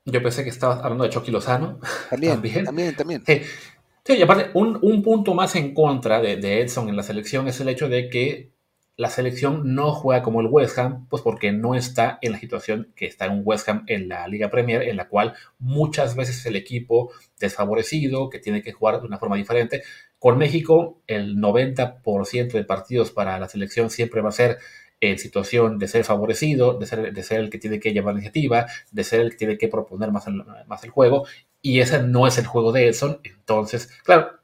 [0.05, 1.79] Yo pensé que estabas hablando de Chucky Lozano.
[2.09, 3.23] También, también, también.
[3.25, 4.13] Sí.
[4.13, 7.69] y aparte, un, punto más en contra de, de, Edson en la selección es el
[7.69, 8.51] hecho de que
[8.97, 12.93] la selección no juega como el West Ham, pues porque no está en la situación
[12.95, 16.55] que está en West Ham en la Liga Premier, en la cual muchas veces el
[16.55, 19.83] equipo desfavorecido, que tiene que jugar de una forma diferente.
[20.17, 24.59] Con México, el 90% de partidos para la selección siempre va a ser
[25.01, 28.19] en situación de ser favorecido, de ser, de ser el que tiene que llevar la
[28.19, 31.25] iniciativa, de ser el que tiene que proponer más el, más el juego,
[31.61, 33.19] y ese no es el juego de Edson.
[33.23, 34.39] Entonces, claro,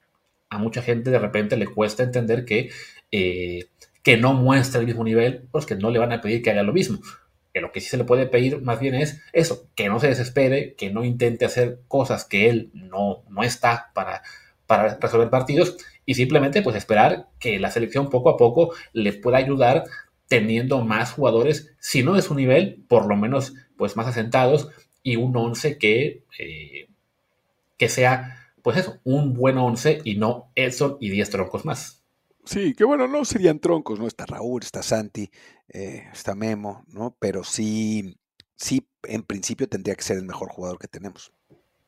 [0.49, 2.69] a mucha gente de repente le cuesta entender que,
[3.11, 3.67] eh,
[4.03, 6.63] que no muestra el mismo nivel, pues que no le van a pedir que haga
[6.63, 6.99] lo mismo.
[7.53, 10.73] Lo que sí se le puede pedir más bien es eso, que no se desespere,
[10.75, 14.21] que no intente hacer cosas que él no, no está para,
[14.67, 19.37] para resolver partidos y simplemente pues esperar que la selección poco a poco le pueda
[19.37, 19.83] ayudar
[20.31, 24.69] teniendo más jugadores, si no de su nivel, por lo menos pues más asentados
[25.03, 26.87] y un 11 que, eh,
[27.77, 32.05] que sea, pues eso, un buen 11 y no Edson y 10 troncos más.
[32.45, 34.07] Sí, que bueno, no serían troncos, ¿no?
[34.07, 35.29] Está Raúl, está Santi,
[35.67, 37.13] eh, está Memo, ¿no?
[37.19, 38.17] Pero sí,
[38.55, 41.33] sí, en principio tendría que ser el mejor jugador que tenemos.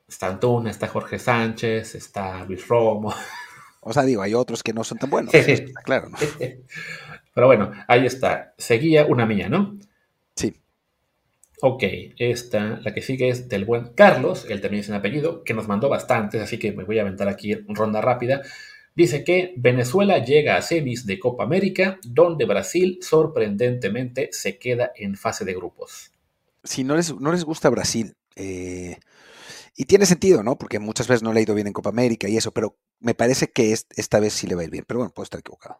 [0.05, 3.13] Está Antuna, está Jorge Sánchez, está Luis Romo.
[3.79, 5.33] O sea, digo, hay otros que no son tan buenos,
[5.85, 6.17] claro, ¿no?
[7.33, 8.53] Pero bueno, ahí está.
[8.57, 9.77] Seguía una mía, ¿no?
[10.35, 10.53] Sí.
[11.61, 11.83] Ok,
[12.17, 15.67] esta, la que sigue es del buen Carlos, él también es un apellido, que nos
[15.67, 18.41] mandó bastantes, así que me voy a aventar aquí ronda rápida.
[18.95, 25.15] Dice que Venezuela llega a semis de Copa América, donde Brasil sorprendentemente se queda en
[25.15, 26.11] fase de grupos.
[26.63, 28.97] Si no les, no les gusta Brasil, eh,
[29.75, 30.57] y tiene sentido, ¿no?
[30.57, 33.15] Porque muchas veces no le ha ido bien en Copa América y eso, pero me
[33.15, 34.85] parece que esta vez sí le va a ir bien.
[34.87, 35.79] Pero bueno, puedo estar equivocado.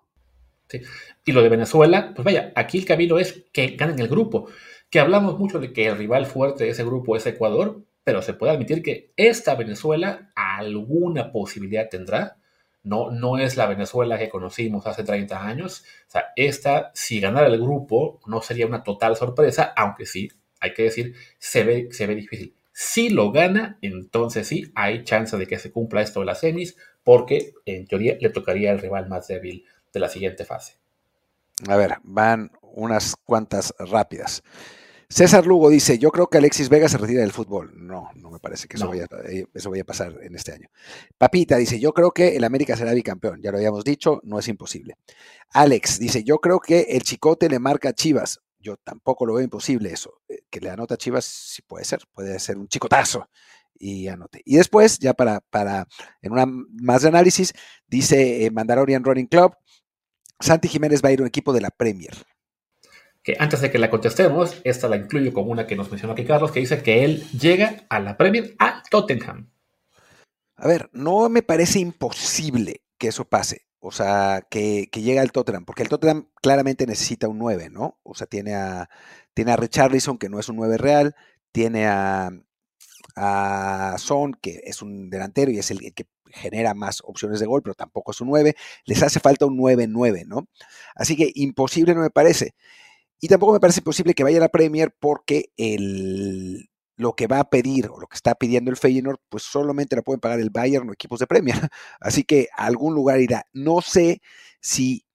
[1.26, 4.48] Y lo de Venezuela, pues vaya, aquí el camino es que ganen el grupo
[4.94, 8.36] que hablamos mucho de que el rival fuerte de ese grupo es Ecuador, pero se
[8.36, 12.38] puede admitir que esta Venezuela alguna posibilidad tendrá.
[12.84, 15.84] No, no es la Venezuela que conocimos hace 30 años.
[16.08, 20.76] O sea, esta, si ganara el grupo, no sería una total sorpresa, aunque sí, hay
[20.76, 22.54] que decir, se ve, se ve difícil.
[22.72, 26.78] Si lo gana, entonces sí, hay chance de que se cumpla esto de las semis,
[27.04, 30.78] porque en teoría le tocaría al rival más débil de la siguiente fase.
[31.68, 34.44] A ver, van unas cuantas rápidas.
[35.08, 37.72] César Lugo dice, yo creo que Alexis Vega se retira del fútbol.
[37.76, 40.70] No, no me parece que eso, vaya, eh, eso vaya a pasar en este año.
[41.20, 43.40] Papita dice, yo creo que el América será bicampeón.
[43.40, 44.96] Ya lo habíamos dicho, no es imposible.
[45.52, 48.40] Alex dice, yo creo que el Chicote le marca a Chivas.
[48.58, 50.22] Yo tampoco lo veo imposible eso.
[50.28, 53.30] Eh, que le anota a Chivas, sí puede ser, puede ser un chicotazo
[53.78, 54.42] y anote.
[54.46, 55.88] Y después, ya para, para
[56.22, 57.54] en una más de análisis,
[57.88, 59.54] dice eh, Mandalorian Running Club,
[60.44, 62.14] Santi Jiménez va a ir a un equipo de la Premier
[63.24, 66.26] que antes de que la contestemos, esta la incluyo como una que nos mencionó aquí
[66.26, 69.50] Carlos, que dice que él llega a la Premier a Tottenham.
[70.58, 73.66] A ver, no me parece imposible que eso pase.
[73.80, 78.00] O sea, que, llegue al Tottenham, porque el Tottenham claramente necesita un 9, ¿no?
[78.04, 78.90] O sea, tiene a,
[79.34, 81.16] tiene a Richarlison, que no es un 9 real,
[81.52, 82.32] tiene a,
[83.16, 87.62] a Son, que es un delantero y es el que genera más opciones de gol,
[87.64, 88.56] pero tampoco es un 9.
[88.86, 90.48] Les hace falta un 9-9, ¿no?
[90.96, 92.56] Así que imposible no me parece.
[93.20, 97.40] Y tampoco me parece posible que vaya a la Premier porque el, lo que va
[97.40, 100.50] a pedir o lo que está pidiendo el Feyenoord, pues solamente la pueden pagar el
[100.50, 101.56] Bayern o equipos de Premier.
[102.00, 103.46] Así que a algún lugar irá.
[103.54, 104.22] No sé
[104.60, 105.06] si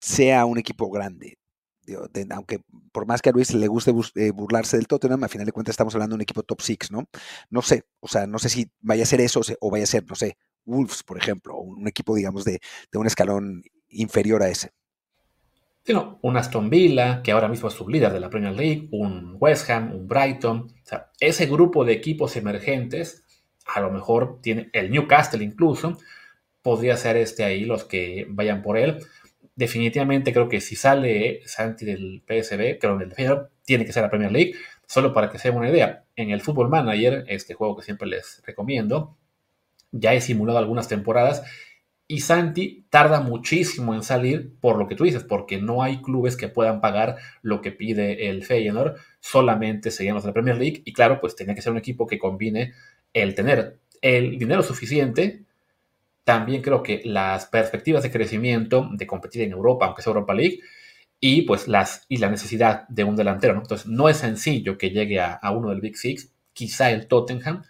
[0.00, 1.38] sea un equipo grande.
[2.30, 2.60] Aunque
[2.92, 5.72] por más que a Luis le guste eh, burlarse del Tottenham, a final de cuentas
[5.72, 7.08] estamos hablando de un equipo top 6, ¿no?
[7.50, 10.04] No sé, o sea, no sé si vaya a ser eso o vaya a ser,
[10.08, 12.60] no sé, Wolves, por ejemplo, o un equipo, digamos, de,
[12.94, 14.70] un escalón inferior a ese
[15.84, 19.68] sino un Aston Villa, que ahora mismo es líder de la Premier League, un West
[19.68, 20.68] Ham, un Brighton.
[20.70, 23.24] O sea, ese grupo de equipos emergentes,
[23.66, 25.98] a lo mejor tiene el Newcastle incluso,
[26.62, 29.04] podría ser este ahí los que vayan por él.
[29.54, 34.02] Definitivamente creo que si sale Santi del PSB, creo que el Feyenoord tiene que ser
[34.02, 34.54] la Premier League.
[34.86, 38.42] Solo para que se una idea, en el Football Manager, este juego que siempre les
[38.46, 39.16] recomiendo,
[39.90, 41.42] ya he simulado algunas temporadas
[42.12, 46.36] y Santi tarda muchísimo en salir por lo que tú dices, porque no hay clubes
[46.36, 50.82] que puedan pagar lo que pide el Feyenoord, solamente serían los de la Premier League
[50.84, 52.74] y claro, pues tenía que ser un equipo que combine
[53.14, 55.44] el tener el dinero suficiente,
[56.24, 60.60] también creo que las perspectivas de crecimiento, de competir en Europa, aunque sea Europa League,
[61.20, 65.20] y pues las y la necesidad de un delantero, Entonces no es sencillo que llegue
[65.20, 67.62] a, a uno del Big Six, quizá el Tottenham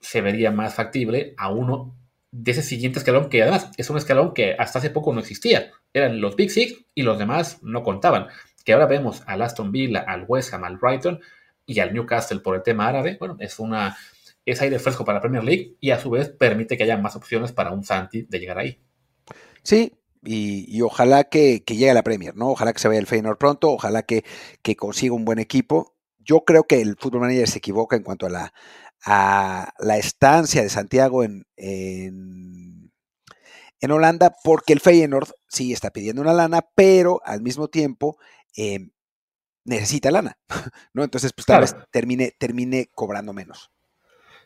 [0.00, 1.96] se vería más factible a uno
[2.30, 5.70] de ese siguiente escalón, que además es un escalón que hasta hace poco no existía.
[5.92, 8.26] Eran los Big Six y los demás no contaban.
[8.64, 11.20] Que ahora vemos al Aston Villa, al West Ham, al Brighton
[11.64, 13.16] y al Newcastle por el tema árabe.
[13.18, 13.96] Bueno, es una
[14.46, 17.16] es aire fresco para la Premier League y a su vez permite que haya más
[17.16, 18.80] opciones para un Santi de llegar ahí.
[19.62, 19.92] Sí,
[20.22, 22.50] y, ojalá que, llegue a la Premier, ¿no?
[22.50, 24.24] Ojalá que se vaya el Feyenoord pronto, ojalá que,
[24.62, 25.94] que consiga un buen equipo.
[26.18, 28.52] Yo creo que el Football Manager se equivoca en cuanto a la,
[29.04, 32.90] a la estancia de Santiago en, en,
[33.88, 38.18] Holanda, porque el Feyenoord sí está pidiendo una lana, pero al mismo tiempo
[38.56, 38.90] em,
[39.64, 40.38] necesita lana,
[40.92, 41.04] ¿no?
[41.04, 43.70] Entonces, pues tal vez termine, termine cobrando menos.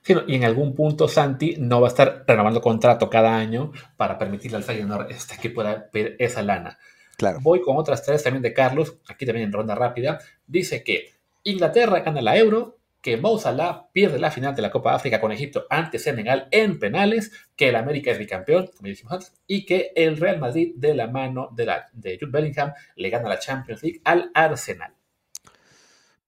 [0.02, 4.18] Sí, y en algún punto Santi no va a estar renovando contrato cada año para
[4.18, 6.78] permitirle al Feyenoord este, que pueda pedir esa lana.
[7.18, 7.38] Claro.
[7.42, 10.20] Voy con otras tres también de Carlos, aquí también en ronda rápida.
[10.46, 14.94] Dice que Inglaterra gana la Euro, que Mo Salah pierde la final de la Copa
[14.94, 19.34] África con Egipto ante Senegal en penales, que el América es bicampeón, como dijimos antes,
[19.46, 23.28] y que el Real Madrid de la mano de, la, de Jude Bellingham le gana
[23.28, 24.94] la Champions League al Arsenal.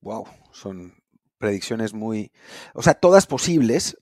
[0.00, 1.01] Wow, son
[1.42, 2.30] predicciones muy,
[2.72, 3.98] o sea, todas posibles,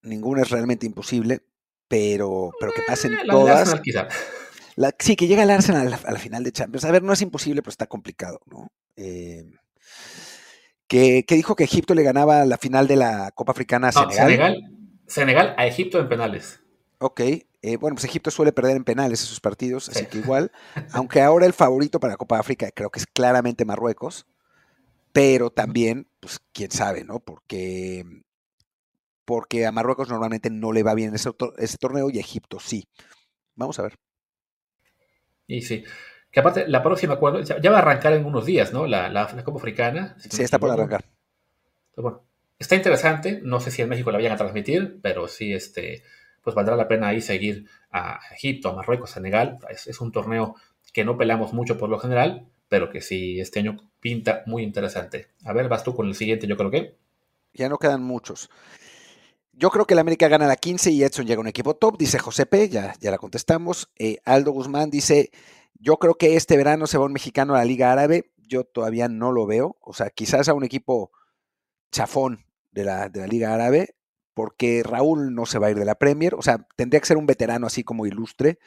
[0.00, 1.42] ninguna es realmente imposible,
[1.86, 3.78] pero, pero que pasen eh, todas.
[4.98, 6.86] sí, que llegue el Arsenal a la, final de Champions.
[6.86, 8.72] A ver, no es imposible, pero está complicado, ¿no?
[8.96, 9.44] Eh,
[10.86, 14.56] que, dijo que Egipto le ganaba la final de la Copa Africana a Senegal.
[15.06, 15.54] Senegal.
[15.58, 16.60] a Egipto en penales.
[17.00, 20.52] Ok, eh, bueno, pues Egipto suele perder en penales esos partidos, así que igual,
[20.92, 24.26] aunque ahora el favorito para la Copa África creo que es claramente Marruecos,
[25.12, 27.20] pero también, pues quién sabe, ¿no?
[27.20, 28.04] Porque,
[29.24, 32.88] porque a Marruecos normalmente no le va bien ese, ese torneo y a Egipto sí.
[33.54, 33.98] Vamos a ver.
[35.46, 35.84] Y sí.
[36.30, 38.86] Que aparte, la próxima, ya, va a arrancar en unos días, ¿no?
[38.86, 40.14] La, la, Copa Africana.
[40.18, 41.04] sí, está por arrancar.
[41.96, 42.22] bueno,
[42.58, 43.40] está interesante.
[43.42, 46.02] No sé si en México la vayan a transmitir, pero sí, este,
[46.42, 49.58] pues valdrá la pena ahí seguir a Egipto, a Marruecos, a Senegal.
[49.70, 50.54] Es, un torneo
[50.92, 55.28] que no pelamos mucho por lo general, pero que sí este año pinta muy interesante.
[55.44, 56.96] A ver, vas tú con el siguiente, yo creo que.
[57.54, 58.50] Ya no quedan muchos.
[59.52, 61.98] Yo creo que el América gana la 15 y Edson llega a un equipo top,
[61.98, 63.90] dice José P, ya, ya la contestamos.
[63.98, 65.30] Eh, Aldo Guzmán dice,
[65.74, 69.08] yo creo que este verano se va un mexicano a la Liga Árabe, yo todavía
[69.08, 71.10] no lo veo, o sea, quizás a un equipo
[71.90, 73.96] chafón de la, de la Liga Árabe,
[74.32, 77.16] porque Raúl no se va a ir de la Premier, o sea, tendría que ser
[77.16, 78.60] un veterano así como ilustre.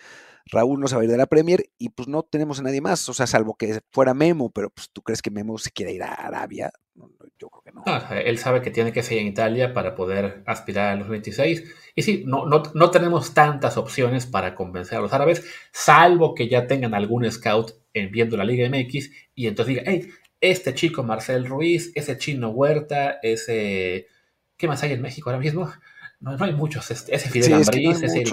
[0.45, 2.81] Raúl no se va a ir de la Premier y pues no tenemos a nadie
[2.81, 5.93] más, o sea, salvo que fuera Memo, pero pues tú crees que Memo se quiere
[5.93, 6.71] ir a Arabia,
[7.39, 7.83] yo creo que no.
[8.15, 11.63] él sabe que tiene que seguir en Italia para poder aspirar a los 26
[11.95, 16.47] y sí, no, no, no tenemos tantas opciones para convencer a los árabes, salvo que
[16.47, 21.03] ya tengan algún scout en viendo la Liga MX y entonces diga, hey, este chico
[21.03, 24.07] Marcel Ruiz, ese chino Huerta, ese
[24.61, 25.73] ¿Qué más hay en México ahora mismo?
[26.19, 26.91] No, hay muchos.
[26.91, 28.23] Ese Fidel sí, ese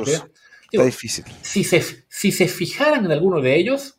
[0.71, 1.25] Está difícil.
[1.43, 3.99] Si se, si se fijaran en alguno de ellos,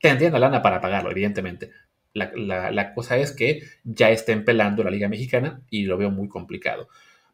[0.00, 1.70] tendrían la lana para pagarlo, evidentemente.
[2.12, 6.88] La, cosa es que ya estén pelando la Liga Mexicana y lo veo muy complicado.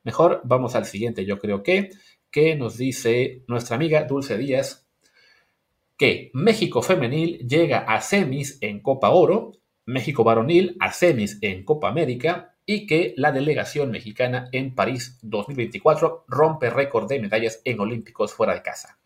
[0.05, 1.91] Mejor vamos al siguiente, yo creo que,
[2.31, 4.87] que nos dice nuestra amiga Dulce Díaz
[5.97, 9.53] que México femenil llega a semis en Copa Oro,
[9.87, 16.25] México varonil a semis en Copa América y que la delegación mexicana en París 2024
[16.27, 18.99] rompe récord de medallas en Olímpicos fuera de casa.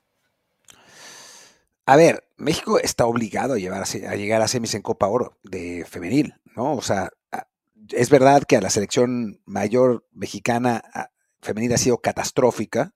[1.85, 6.35] A ver, México está obligado a, a llegar a semis en Copa Oro de femenil,
[6.57, 6.75] ¿no?
[6.75, 7.11] O sea,
[7.91, 10.83] es verdad que a la selección mayor mexicana
[11.43, 12.95] femenina ha sido catastrófica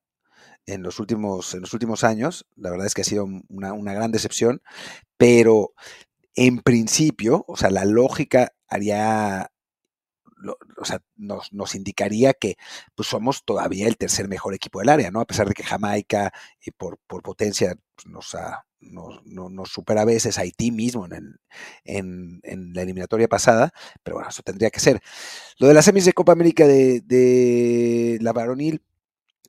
[0.67, 2.47] en los últimos, en los últimos años.
[2.57, 4.63] La verdad es que ha sido una, una gran decepción,
[5.17, 5.75] pero
[6.35, 9.51] en principio, o sea, la lógica haría
[10.77, 12.57] o sea, nos, indicaría que
[12.95, 15.21] pues, somos todavía el tercer mejor equipo del área, ¿no?
[15.21, 16.33] A pesar de que Jamaica,
[16.65, 18.37] y por, por potencia, pues, nos,
[19.25, 23.73] nos, supera a veces Haití mismo en, en, la eliminatoria pasada,
[24.03, 25.01] pero bueno, eso tendría que ser.
[25.59, 28.83] Lo de las semis de Copa América de, de la varonil,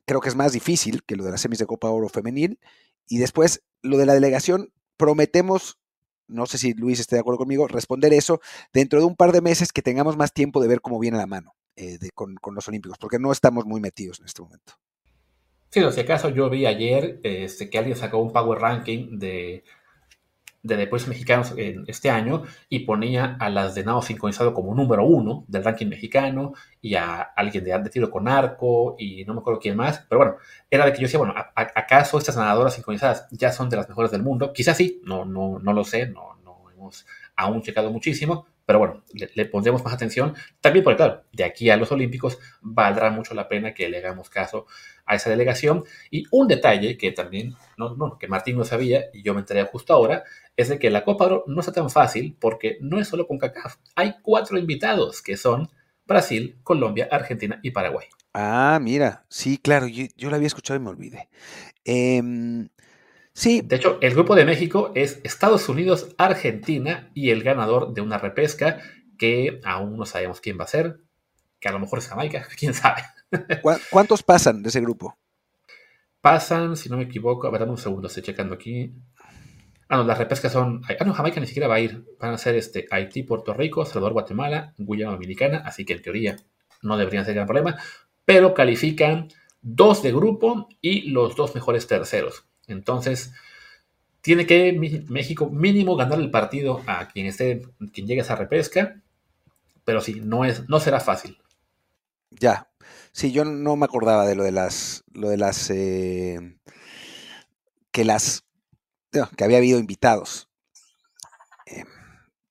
[0.06, 2.58] creo que es más difícil que lo de las semis de Copa Oro femenil.
[3.08, 5.78] Y después, lo de la delegación, prometemos
[6.28, 8.40] no sé si Luis esté de acuerdo conmigo, responder eso
[8.72, 11.26] dentro de un par de meses que tengamos más tiempo de ver cómo viene la
[11.26, 14.74] mano eh, con, los Olímpicos, porque no estamos muy metidos en este momento.
[15.70, 19.64] Sí, no, si acaso yo vi ayer este, que alguien sacó un Power Ranking de,
[20.66, 25.04] de deportes mexicanos en este año y ponía a las de nado sincronizado como número
[25.04, 29.40] uno del ranking mexicano y a alguien de, de tiro con arco y no me
[29.40, 30.36] acuerdo quién más, pero bueno,
[30.70, 34.10] era de que yo decía, bueno, ¿acaso estas nadadoras sincronizadas ya son de las mejores
[34.10, 34.52] del mundo?
[34.52, 37.06] Quizás sí, no, no, no lo sé, no, no hemos
[37.36, 40.34] aún checado muchísimo, pero bueno, le, pondremos más atención.
[40.60, 44.28] También porque, claro, de aquí a los Olímpicos valdrá mucho la pena que le hagamos
[44.28, 44.66] caso
[45.06, 45.84] a esa delegación.
[46.10, 49.62] Y un detalle que también, no, no, que Martín no sabía y yo me enteré
[49.64, 50.24] justo ahora,
[50.56, 53.38] es de que la Copa Oro no está tan fácil porque no es solo con
[53.38, 53.76] CACAF.
[53.94, 55.70] Hay cuatro invitados que son
[56.04, 58.08] Brasil, Colombia, Argentina y Paraguay.
[58.34, 61.28] Ah, mira, sí, claro, yo, yo lo había escuchado y me olvidé.
[61.84, 62.20] Eh,
[63.36, 63.60] Sí.
[63.62, 68.16] De hecho, el grupo de México es Estados Unidos, Argentina y el ganador de una
[68.16, 68.80] repesca
[69.18, 71.00] que aún no sabemos quién va a ser,
[71.60, 73.02] que a lo mejor es Jamaica, quién sabe.
[73.90, 75.18] ¿Cuántos pasan de ese grupo?
[76.22, 78.94] Pasan, si no me equivoco, a ver, dame un segundo, estoy checando aquí.
[79.90, 80.80] Ah, no, las repescas son.
[80.88, 82.06] Ah, no, Jamaica ni siquiera va a ir.
[82.18, 86.36] Van a ser este, Haití, Puerto Rico, Salvador, Guatemala, Guyana Dominicana, así que en teoría
[86.80, 87.76] no deberían ser gran problema.
[88.24, 89.28] Pero califican
[89.60, 92.46] dos de grupo y los dos mejores terceros.
[92.66, 93.32] Entonces,
[94.20, 94.72] tiene que
[95.08, 97.62] México mínimo ganar el partido a quien esté,
[97.92, 99.00] quien llegue a esa repesca,
[99.84, 101.38] pero sí, no es, no será fácil.
[102.30, 102.68] Ya,
[103.12, 106.58] sí, yo no me acordaba de lo de las, lo de las, eh,
[107.92, 108.44] que las,
[109.12, 110.48] que había habido invitados.
[111.66, 111.84] Eh,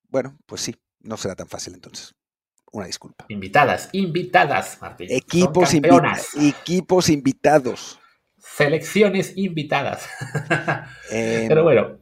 [0.07, 2.15] bueno, pues sí, no será tan fácil entonces.
[2.71, 3.25] Una disculpa.
[3.27, 5.07] Invitadas, invitadas, Martín.
[5.09, 7.99] Equipos, equipos invitados
[8.55, 10.07] selecciones invitadas.
[11.11, 11.99] Em, Pero bueno,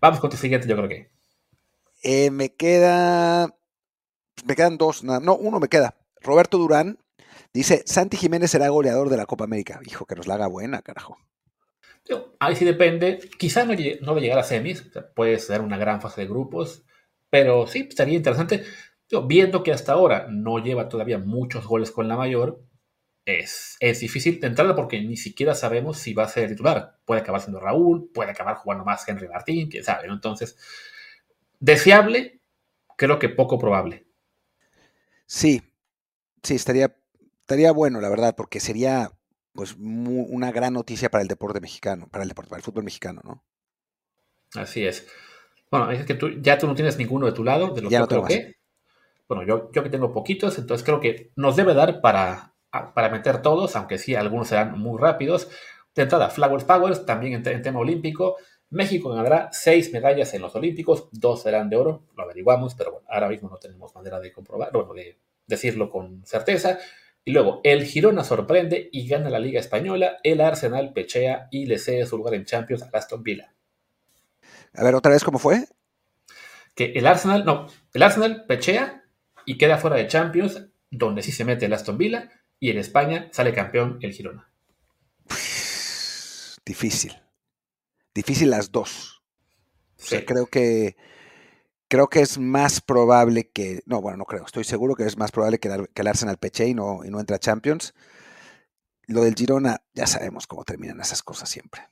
[0.00, 1.10] vamos con tu siguiente, yo creo que.
[2.02, 3.54] Eh, me queda.
[4.44, 5.96] Me quedan dos, no, uno me queda.
[6.20, 6.98] Roberto Durán
[7.54, 9.80] dice: Santi Jiménez será goleador de la Copa América.
[9.86, 11.16] Hijo, que nos la haga buena, carajo.
[12.40, 13.20] Ahí sí debe.
[13.38, 14.90] Quizá no, no va a llegar a semis.
[15.14, 16.84] puede ser una gran fase de grupos.
[17.30, 18.64] Pero sí, estaría interesante.
[19.26, 22.60] viendo que hasta ahora no lleva todavía muchos goles con la mayor,
[23.24, 26.98] es, es difícil de entrada porque ni siquiera sabemos si va a ser titular.
[27.04, 30.08] Puede acabar siendo Raúl, puede acabar jugando más Henry Martín, quién sabe.
[30.08, 30.56] Entonces,
[31.60, 32.40] deseable,
[32.96, 34.06] creo que poco probable.
[35.26, 35.62] Sí,
[36.42, 36.96] sí, estaría,
[37.40, 39.10] estaría bueno, la verdad, porque sería
[39.52, 43.20] pues una gran noticia para el deporte mexicano, para el deporte, para el fútbol mexicano,
[43.24, 43.44] ¿no?
[44.54, 45.06] Así es.
[45.70, 47.96] Bueno, es que tú, ya tú no tienes ninguno de tu lado, de lo que
[48.06, 48.56] creo que.
[49.28, 53.42] Bueno, yo, yo que tengo poquitos, entonces creo que nos debe dar para, para meter
[53.42, 55.48] todos, aunque sí, algunos serán muy rápidos.
[55.94, 58.36] De entrada, Flowers Powers, también en, tema olímpico.
[58.70, 63.06] México ganará seis medallas en los Olímpicos, dos serán de oro, lo averiguamos, pero bueno,
[63.10, 66.78] ahora mismo no tenemos manera de comprobar, bueno, de decirlo con certeza.
[67.22, 71.78] Y luego, el Girona sorprende y gana la Liga Española, el Arsenal pechea y le
[71.78, 73.52] cede su lugar en Champions a Aston Villa.
[74.74, 75.66] A ver, otra vez, ¿cómo fue?
[76.74, 79.04] Que el Arsenal, no, el Arsenal pechea
[79.44, 82.30] y queda fuera de Champions, donde sí se mete el Aston Villa,
[82.62, 84.48] y en España sale campeón el Girona.
[86.64, 87.12] Difícil.
[88.14, 89.20] Difícil las dos.
[89.98, 90.94] O sea, creo que
[91.88, 93.82] creo que es más probable que.
[93.84, 94.46] No, bueno, no creo.
[94.46, 97.34] Estoy seguro que es más probable que, el Arsenal peche y no, y no entra
[97.34, 97.94] a Champions.
[99.08, 101.82] Lo del Girona, ya sabemos cómo terminan esas cosas siempre.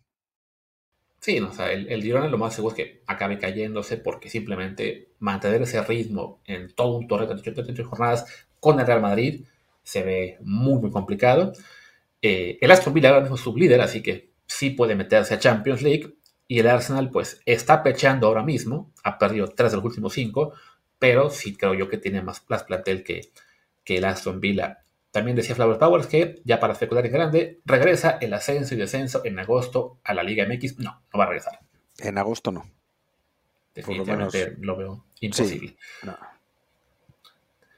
[1.19, 5.63] Sí, o sea, el, Girona lo más seguro es que acabe cayéndose porque simplemente mantener
[5.63, 8.25] ese ritmo en todo un torneo de 38 jornadas
[8.61, 9.45] con el Real Madrid
[9.91, 11.53] se ve muy, muy complicado.
[12.23, 15.83] Eh, el Aston Villa ahora mismo es sublíder, así que sí puede meterse a Champions
[15.83, 16.15] League.
[16.47, 18.93] Y el Arsenal, pues, está pecheando ahora mismo.
[19.03, 20.53] Ha perdido tres de los últimos cinco,
[21.01, 23.33] pero sí creo yo que tiene más, plantel que,
[23.83, 24.85] que el Aston Villa.
[25.11, 29.23] También decía Flavio Powers que, ya para especular en grande, regresa el ascenso y descenso
[29.25, 30.79] en agosto a la Liga MX.
[30.79, 31.59] No, no va a regresar.
[31.99, 32.65] En agosto no.
[33.75, 35.77] Definitivamente lo, veo imposible.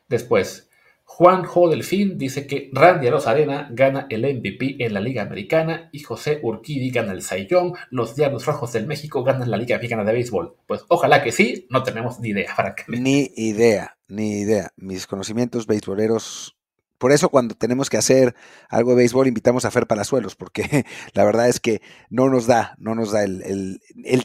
[0.09, 0.69] Después,
[1.15, 6.01] Juan Jo Delfín dice que Randy Arena gana el MVP en la Liga Americana y
[6.01, 7.75] José Urquidi gana el Sayón.
[7.91, 10.57] Los Diablos Rojos del México ganan la Liga Mexicana de Béisbol.
[10.67, 12.55] Pues ojalá que sí, no tenemos ni idea,
[12.89, 14.71] Ni idea, ni idea.
[14.77, 16.57] Mis conocimientos beisboleros
[16.97, 18.35] por eso cuando tenemos que hacer
[18.71, 22.75] algo de béisbol invitamos a Fer Palazuelos, porque la verdad es que no nos da,
[22.79, 23.81] no nos da el,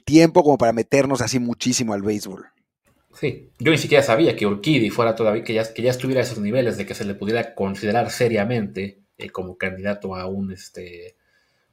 [0.06, 2.46] tiempo como para meternos así muchísimo al béisbol.
[3.20, 6.24] Sí, yo ni siquiera sabía que Urquidi fuera todavía, que ya, que ya estuviera a
[6.24, 11.16] esos niveles de que se le pudiera considerar seriamente eh, como candidato a un, este,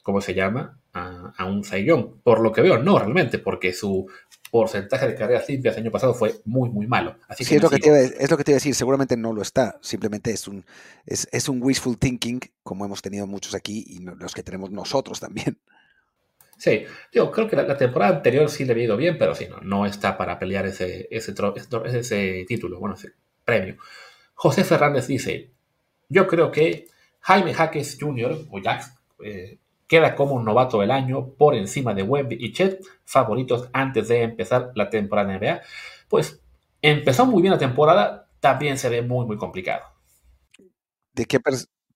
[0.03, 0.80] ¿cómo se llama?
[0.95, 2.20] A, a un Sayón.
[2.22, 4.07] Por lo que veo, no realmente, porque su
[4.51, 7.16] porcentaje de carreras limpias el año pasado fue muy, muy malo.
[7.26, 9.16] Así que es, lo que te iba, es lo que te iba a decir, seguramente
[9.16, 10.64] no lo está, simplemente es un,
[11.05, 15.59] es, un wishful thinking, como hemos tenido muchos aquí y los que tenemos nosotros también.
[16.64, 19.60] Sí, yo creo que la, temporada anterior sí le había ido bien, pero sí, no,
[19.60, 21.34] no está para pelear ese, ese,
[21.84, 23.12] ese título, bueno, ese
[23.44, 23.76] premio.
[24.32, 25.50] José Fernández dice,
[26.08, 26.86] yo creo que
[27.20, 32.38] Jaime Jaques Jr., o Jax, eh, queda como novato del año por encima de Wemby
[32.40, 35.60] y Chet, favoritos antes de empezar la temporada NBA.
[36.08, 36.40] Pues
[36.80, 39.84] empezó muy bien la temporada, también se ve muy, muy complicado.
[41.12, 41.40] ¿De qué,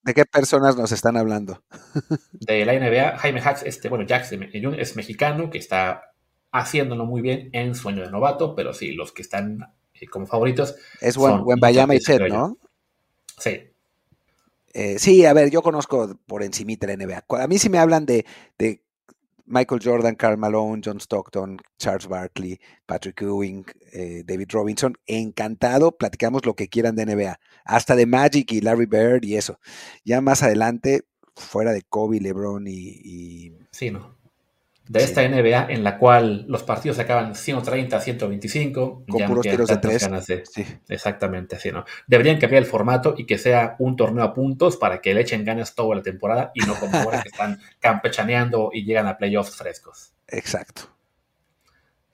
[0.03, 1.63] de qué personas nos están hablando?
[2.33, 6.13] de la NBA, Jaime Hacks, este, bueno, Jackson es mexicano que está
[6.51, 10.77] haciéndolo muy bien en sueño de novato, pero sí, los que están eh, como favoritos.
[11.01, 12.57] Es buen, Wembayama y Chet, ¿no?
[13.39, 13.69] Sí,
[14.75, 17.25] eh, sí, a ver, yo conozco por encimita la NBA.
[17.29, 18.25] A mí sí me hablan de,
[19.49, 24.97] Michael Jordan, Carl Malone, John Stockton, Charles Barkley, Patrick Ewing, eh, David Robinson.
[25.07, 27.41] Encantado, platicamos lo que quieran de NBA.
[27.65, 29.59] Hasta de Magic y Larry Bird y eso.
[30.05, 31.03] Ya más adelante,
[31.35, 33.01] fuera de Kobe, LeBron y...
[33.03, 34.18] y sí, no
[34.89, 39.05] de esta NBA en la cual los partidos se acaban 130, 125.
[39.09, 40.09] Con puros tiros de tres.
[40.89, 41.85] Exactamente, así, ¿no?
[42.07, 45.45] Deberían cambiar el formato y que sea un torneo a puntos para que le echen
[45.45, 49.57] ganas toda la temporada y no como ahora que están campechaneando y llegan a playoffs
[49.57, 50.13] frescos.
[50.27, 50.83] Exacto.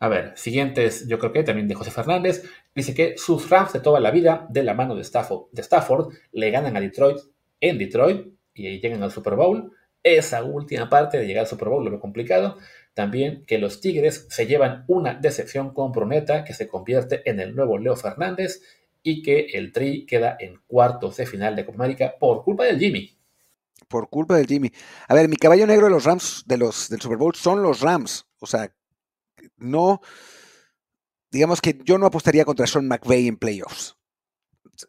[0.01, 2.45] A ver, siguientes, yo creo que también de José Fernández,
[2.75, 6.13] dice que sus Rams de toda la vida, de la mano de Stafford, de Stafford
[6.33, 7.19] le ganan a Detroit
[7.61, 9.73] en Detroit y llegan al Super Bowl
[10.05, 12.59] esa última parte de llegar al Super Bowl, lo complicado.
[12.93, 17.57] También que los Tigres se llevan una decepción con Bruneta que se convierte en el
[17.57, 18.63] nuevo Leo Fernández
[19.03, 22.79] y que el Tri queda en cuartos de final de Copa América por culpa del
[22.79, 23.19] Jimmy.
[23.89, 24.71] Por culpa del Jimmy.
[25.09, 27.81] A ver, mi caballo negro de los Rams de los, del Super Bowl son los
[27.81, 28.27] Rams.
[28.39, 28.73] O sea,
[29.57, 30.01] no.
[31.31, 33.97] Digamos que yo no apostaría contra Sean McVay en playoffs.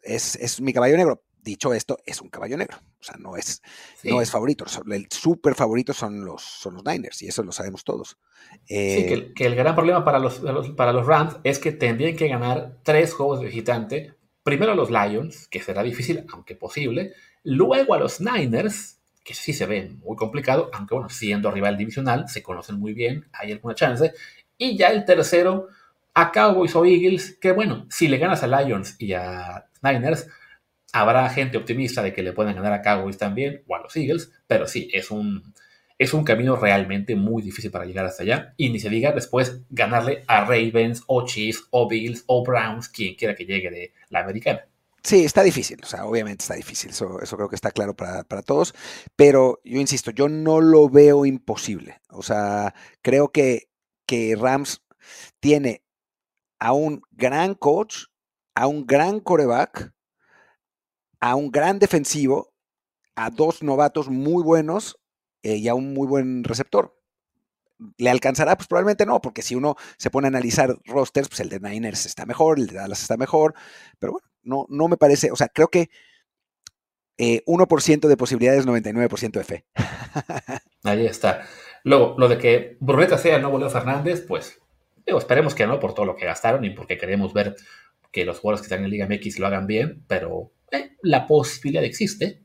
[0.02, 1.24] Es, es mi caballo negro.
[1.42, 2.78] Dicho esto, es un caballo negro.
[3.06, 3.62] O sea, no es,
[4.02, 4.64] no es favorito.
[4.90, 8.18] El súper favorito son los, son los Niners, y eso lo sabemos todos.
[8.66, 10.40] sí, que, el gran problema para los,
[10.76, 14.14] para los Rams es que tendrían que ganar tres juegos de visitante.
[14.42, 17.12] Primero a los Lions, que será difícil, aunque posible.
[17.44, 22.28] Luego a los Niners, que sí se ven muy complicado, aunque bueno, siendo rival divisional,
[22.28, 24.12] se conocen muy bien, hay alguna chance.
[24.58, 25.68] Y ya el tercero
[26.14, 30.28] a Cowboys o Eagles, que bueno, si le ganas a Lions y a Niners,
[31.00, 34.32] habrá gente optimista de que le puedan ganar a Cowboys también o a los Eagles,
[34.46, 35.52] pero sí, es un,
[35.98, 38.54] es un camino realmente muy difícil para llegar hasta allá.
[38.56, 43.14] Y ni se diga después ganarle a Ravens o Chiefs o Bills o Browns, quien
[43.14, 44.66] quiera que llegue de la americana.
[45.02, 48.24] Sí, está difícil, o sea, obviamente está difícil, eso, eso creo que está claro para,
[48.24, 48.74] para, todos,
[49.14, 53.68] pero yo insisto, yo no lo veo imposible, o sea, creo que,
[54.04, 54.82] que Rams
[55.38, 55.84] tiene
[56.58, 58.06] a un gran coach,
[58.56, 59.92] a un gran coreback,
[61.20, 62.52] a un gran defensivo,
[63.14, 64.98] a dos novatos muy buenos
[65.42, 66.94] eh, y a un muy buen receptor.
[67.98, 68.56] ¿Le alcanzará?
[68.56, 72.06] Pues probablemente no, porque si uno se pone a analizar rosters, pues el de Niners
[72.06, 73.54] está mejor, el de Dallas está mejor,
[73.98, 75.90] pero bueno, no, no me parece, o sea, creo que
[77.18, 79.66] 1% eh, de posibilidades, 99% de fe.
[80.84, 81.46] Ahí está.
[81.84, 84.60] Luego, lo de que Bruneta sea el nuevo Fernández, pues
[85.06, 87.54] esperemos que no por todo lo que gastaron y porque queremos ver
[88.10, 91.84] que los jugadores que están en Liga MX lo hagan bien, pero eh, la posibilidad
[91.84, 92.44] existe.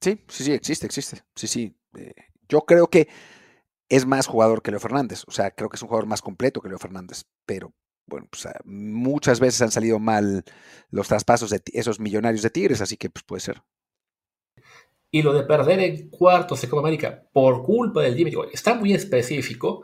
[0.00, 1.22] Sí, sí, sí, existe, existe.
[1.34, 1.76] Sí, sí.
[1.96, 2.14] Eh,
[2.48, 3.08] yo creo que
[3.88, 5.24] es más jugador que Leo Fernández.
[5.26, 7.24] O sea, creo que es un jugador más completo que Leo Fernández.
[7.46, 7.72] Pero,
[8.06, 10.44] bueno, pues ah, muchas veces han salido mal
[10.90, 13.62] los traspasos de esos millonarios de Tigres, así que pues puede ser.
[15.10, 18.92] Y lo de perder en cuartos de Copa América por culpa del Jimmy, está muy
[18.92, 19.82] específico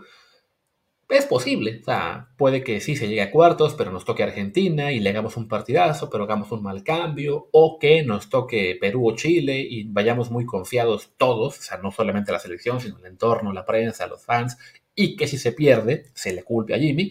[1.09, 1.81] es posible.
[1.81, 5.11] O sea, puede que sí se llegue a cuartos, pero nos toque Argentina y le
[5.11, 7.49] hagamos un partidazo, pero hagamos un mal cambio.
[7.53, 11.91] O que nos toque Perú o Chile y vayamos muy confiados todos, o sea, no
[11.91, 14.57] solamente la selección, sino el entorno, la prensa, los fans.
[14.95, 17.11] Y que si se pierde, se le culpe a Jimmy.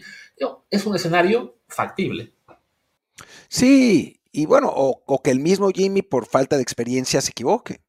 [0.70, 2.32] es un escenario factible.
[3.48, 7.83] Sí, y bueno, o que el mismo Jimmy por falta de experiencia se equivoque.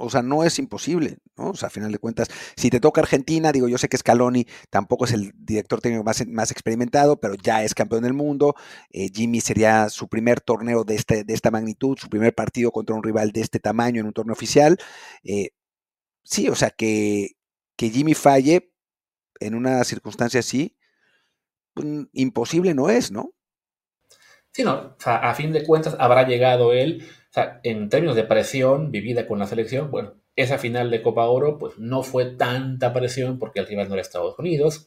[0.00, 1.50] O sea, no es imposible, ¿no?
[1.50, 4.46] O sea, a final de cuentas, si te toca Argentina, digo, yo sé que Scaloni
[4.70, 8.54] tampoco es el director técnico más, más experimentado, pero ya es campeón del mundo.
[8.90, 12.94] Eh, Jimmy sería su primer torneo de, este, de esta magnitud, su primer partido contra
[12.94, 14.78] un rival de este tamaño en un torneo oficial.
[15.24, 15.50] Eh,
[16.22, 17.32] sí, o sea, que,
[17.76, 18.72] que Jimmy falle
[19.40, 20.76] en una circunstancia así,
[21.74, 23.32] pues, imposible no es, ¿no?
[24.52, 28.90] Sí, no, a fin de cuentas habrá llegado él o sea, en términos de presión
[28.90, 33.38] vivida con la selección, bueno, esa final de Copa Oro, pues no fue tanta presión
[33.38, 34.86] porque el rival no era Estados Unidos.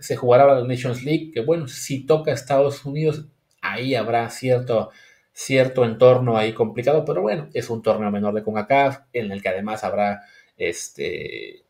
[0.00, 3.26] se jugará la Nations League, que bueno, si toca Estados Unidos,
[3.60, 4.90] ahí habrá cierto,
[5.32, 9.48] cierto entorno ahí complicado, pero bueno, es un torneo menor de CONCACAF, en el que
[9.48, 10.22] además habrá,
[10.56, 11.64] este,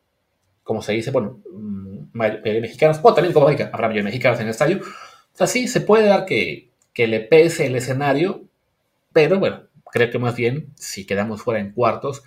[0.63, 4.81] como se dice, bueno, mm, mayoría mexicanos, o también como habrá mexicanos en el estadio.
[4.83, 8.48] O sea, sí, se puede dar que le pese el escenario,
[9.27, 12.23] pero bueno, creo que más bien si quedamos fuera en cuartos,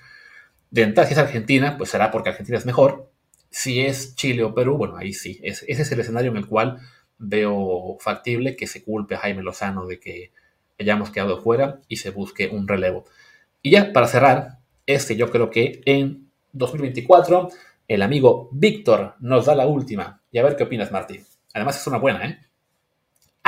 [0.72, 3.10] de entrada si es Argentina, pues será porque Argentina es mejor.
[3.50, 5.40] Si es Chile o Perú, bueno, ahí sí.
[5.42, 6.80] ese es el escenario en el cual
[7.18, 10.34] veo factible que se culpe a Jaime Lozano de que
[10.80, 13.06] hayamos quedado fuera y se busque un relevo.
[13.62, 17.50] Y ya para cerrar, este yo creo que en 2024
[17.88, 20.22] el amigo Víctor nos da la última.
[20.30, 21.24] Y a ver qué opinas, Martín.
[21.54, 22.40] Además es una buena, ¿eh?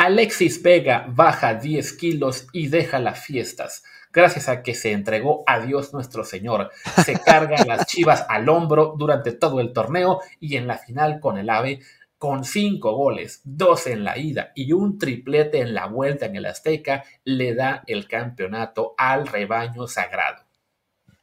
[0.04, 3.86] Alexis Vega baja 10 kilos y deja las fiestas.
[4.12, 6.72] Gracias a que se entregó a Dios nuestro Señor.
[7.06, 11.38] Se carga las chivas al hombro durante todo el torneo y en la final con
[11.38, 11.80] el AVE
[12.18, 16.48] con cinco goles, dos en la ida y un triplete en la vuelta en el
[16.48, 20.44] Azteca, le da el campeonato al rebaño sagrado.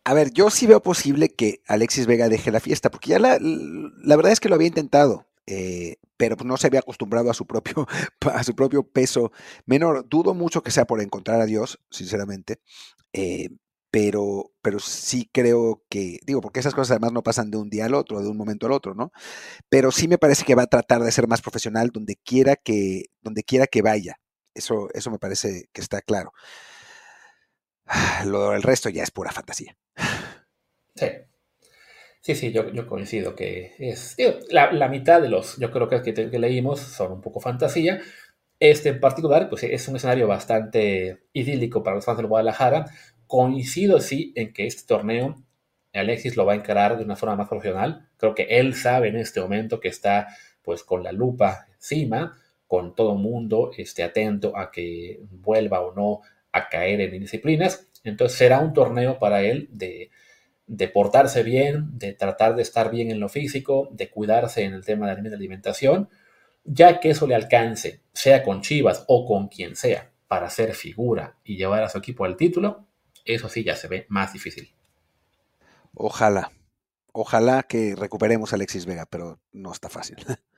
[0.04, 3.36] A ver, yo sí veo posible que Alexis Vega deje la fiesta, porque ya la,
[3.40, 5.26] la verdad es que lo había intentado.
[5.46, 7.88] Eh, pero no se había acostumbrado a su propio,
[8.34, 9.32] a su propio peso
[9.64, 10.06] menor.
[10.06, 12.60] Dudo mucho que sea por encontrar a Dios, sinceramente,
[13.14, 13.48] eh,
[13.90, 17.86] pero, pero sí creo que, digo, porque esas cosas además no pasan de un día
[17.86, 19.12] al otro, de un momento al otro, ¿no?
[19.70, 23.04] Pero sí me parece que va a tratar de ser más profesional donde quiera que,
[23.22, 24.20] donde quiera que vaya.
[24.52, 26.32] Eso, eso me parece que está claro.
[28.26, 29.74] Lo del resto ya es pura fantasía.
[30.94, 31.06] Sí,
[32.22, 34.16] Sí, sí, yo, coincido que es.
[34.50, 38.00] la, mitad de los, yo creo que, que, que, leímos son un poco fantasía.
[38.58, 42.86] Este en particular, pues es un escenario bastante idílico para los fans del Guadalajara.
[43.26, 45.36] Coincido, sí, en que este torneo
[45.94, 48.08] Alexis lo va a encarar de una forma más profesional.
[48.16, 50.28] Creo que él sabe en este momento que está
[50.62, 56.20] pues con la lupa encima, con todo mundo esté atento a que vuelva o no
[56.52, 57.88] a caer en indisciplinas.
[58.04, 60.10] Entonces será un torneo para él de,
[60.70, 64.84] de portarse bien, de tratar de estar bien en lo físico, de cuidarse en el
[64.84, 66.08] tema de la alimentación,
[66.62, 71.36] ya que eso le alcance, sea con Chivas o con quien sea, para ser figura
[71.42, 72.86] y llevar a su equipo al título,
[73.24, 74.72] eso sí ya se ve más difícil.
[75.92, 76.52] Ojalá,
[77.10, 80.18] ojalá que recuperemos a Alexis Vega, pero no está fácil.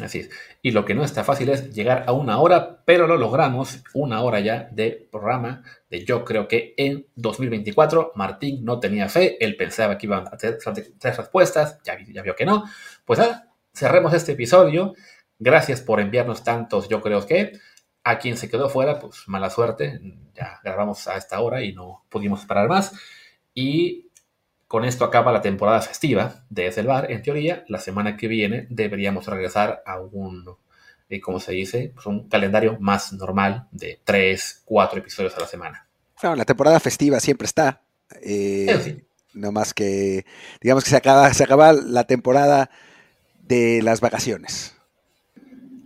[0.00, 0.28] Así.
[0.62, 4.22] Y lo que no está fácil es llegar a una hora, pero lo logramos, una
[4.22, 5.62] hora ya de programa.
[5.90, 10.36] De yo creo que en 2024 Martín no tenía fe, él pensaba que iban a
[10.36, 10.58] tener
[10.98, 12.64] tres respuestas, ya, vio que no.
[13.04, 14.94] Pues nada, cerremos este episodio.
[15.38, 17.52] Gracias por enviarnos tantos, yo creo que.
[18.04, 20.00] A quien se quedó fuera, pues mala suerte,
[20.32, 22.92] ya grabamos a esta hora y no pudimos esperar más.
[23.52, 24.07] Y
[24.68, 27.10] con esto acaba la temporada festiva de el Bar.
[27.10, 30.44] En teoría, la semana que viene deberíamos regresar a un,
[31.08, 31.90] eh, ¿cómo se dice?
[31.94, 35.88] Pues un calendario más normal de tres, cuatro episodios a la semana.
[36.22, 37.80] la temporada festiva siempre está.
[38.22, 40.26] Eh, no más que,
[40.60, 42.70] digamos que se acaba, se acaba la temporada
[43.40, 44.76] de las vacaciones.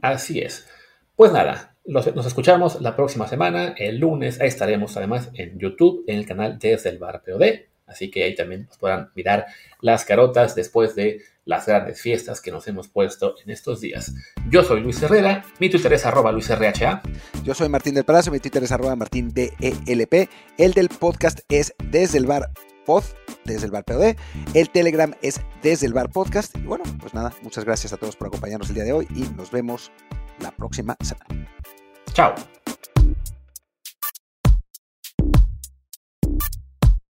[0.00, 0.66] Así es.
[1.14, 3.76] Pues nada, nos escuchamos la próxima semana.
[3.78, 7.71] El lunes ahí estaremos además en YouTube, en el canal Desde el Bar POD.
[7.86, 9.46] Así que ahí también nos podrán mirar
[9.80, 14.14] las carotas después de las grandes fiestas que nos hemos puesto en estos días.
[14.48, 17.02] Yo soy Luis Herrera, mi Twitter es arroba LuisRHA.
[17.42, 20.28] Yo soy Martín del Palacio, mi Twitter es arroba MartínDELP.
[20.58, 22.50] El del podcast es desde el bar
[22.86, 23.04] pod,
[23.44, 24.16] desde el bar POD.
[24.54, 26.56] El Telegram es desde el bar podcast.
[26.56, 29.22] Y bueno, pues nada, muchas gracias a todos por acompañarnos el día de hoy y
[29.36, 29.90] nos vemos
[30.40, 31.48] la próxima semana.
[32.12, 32.34] Chao.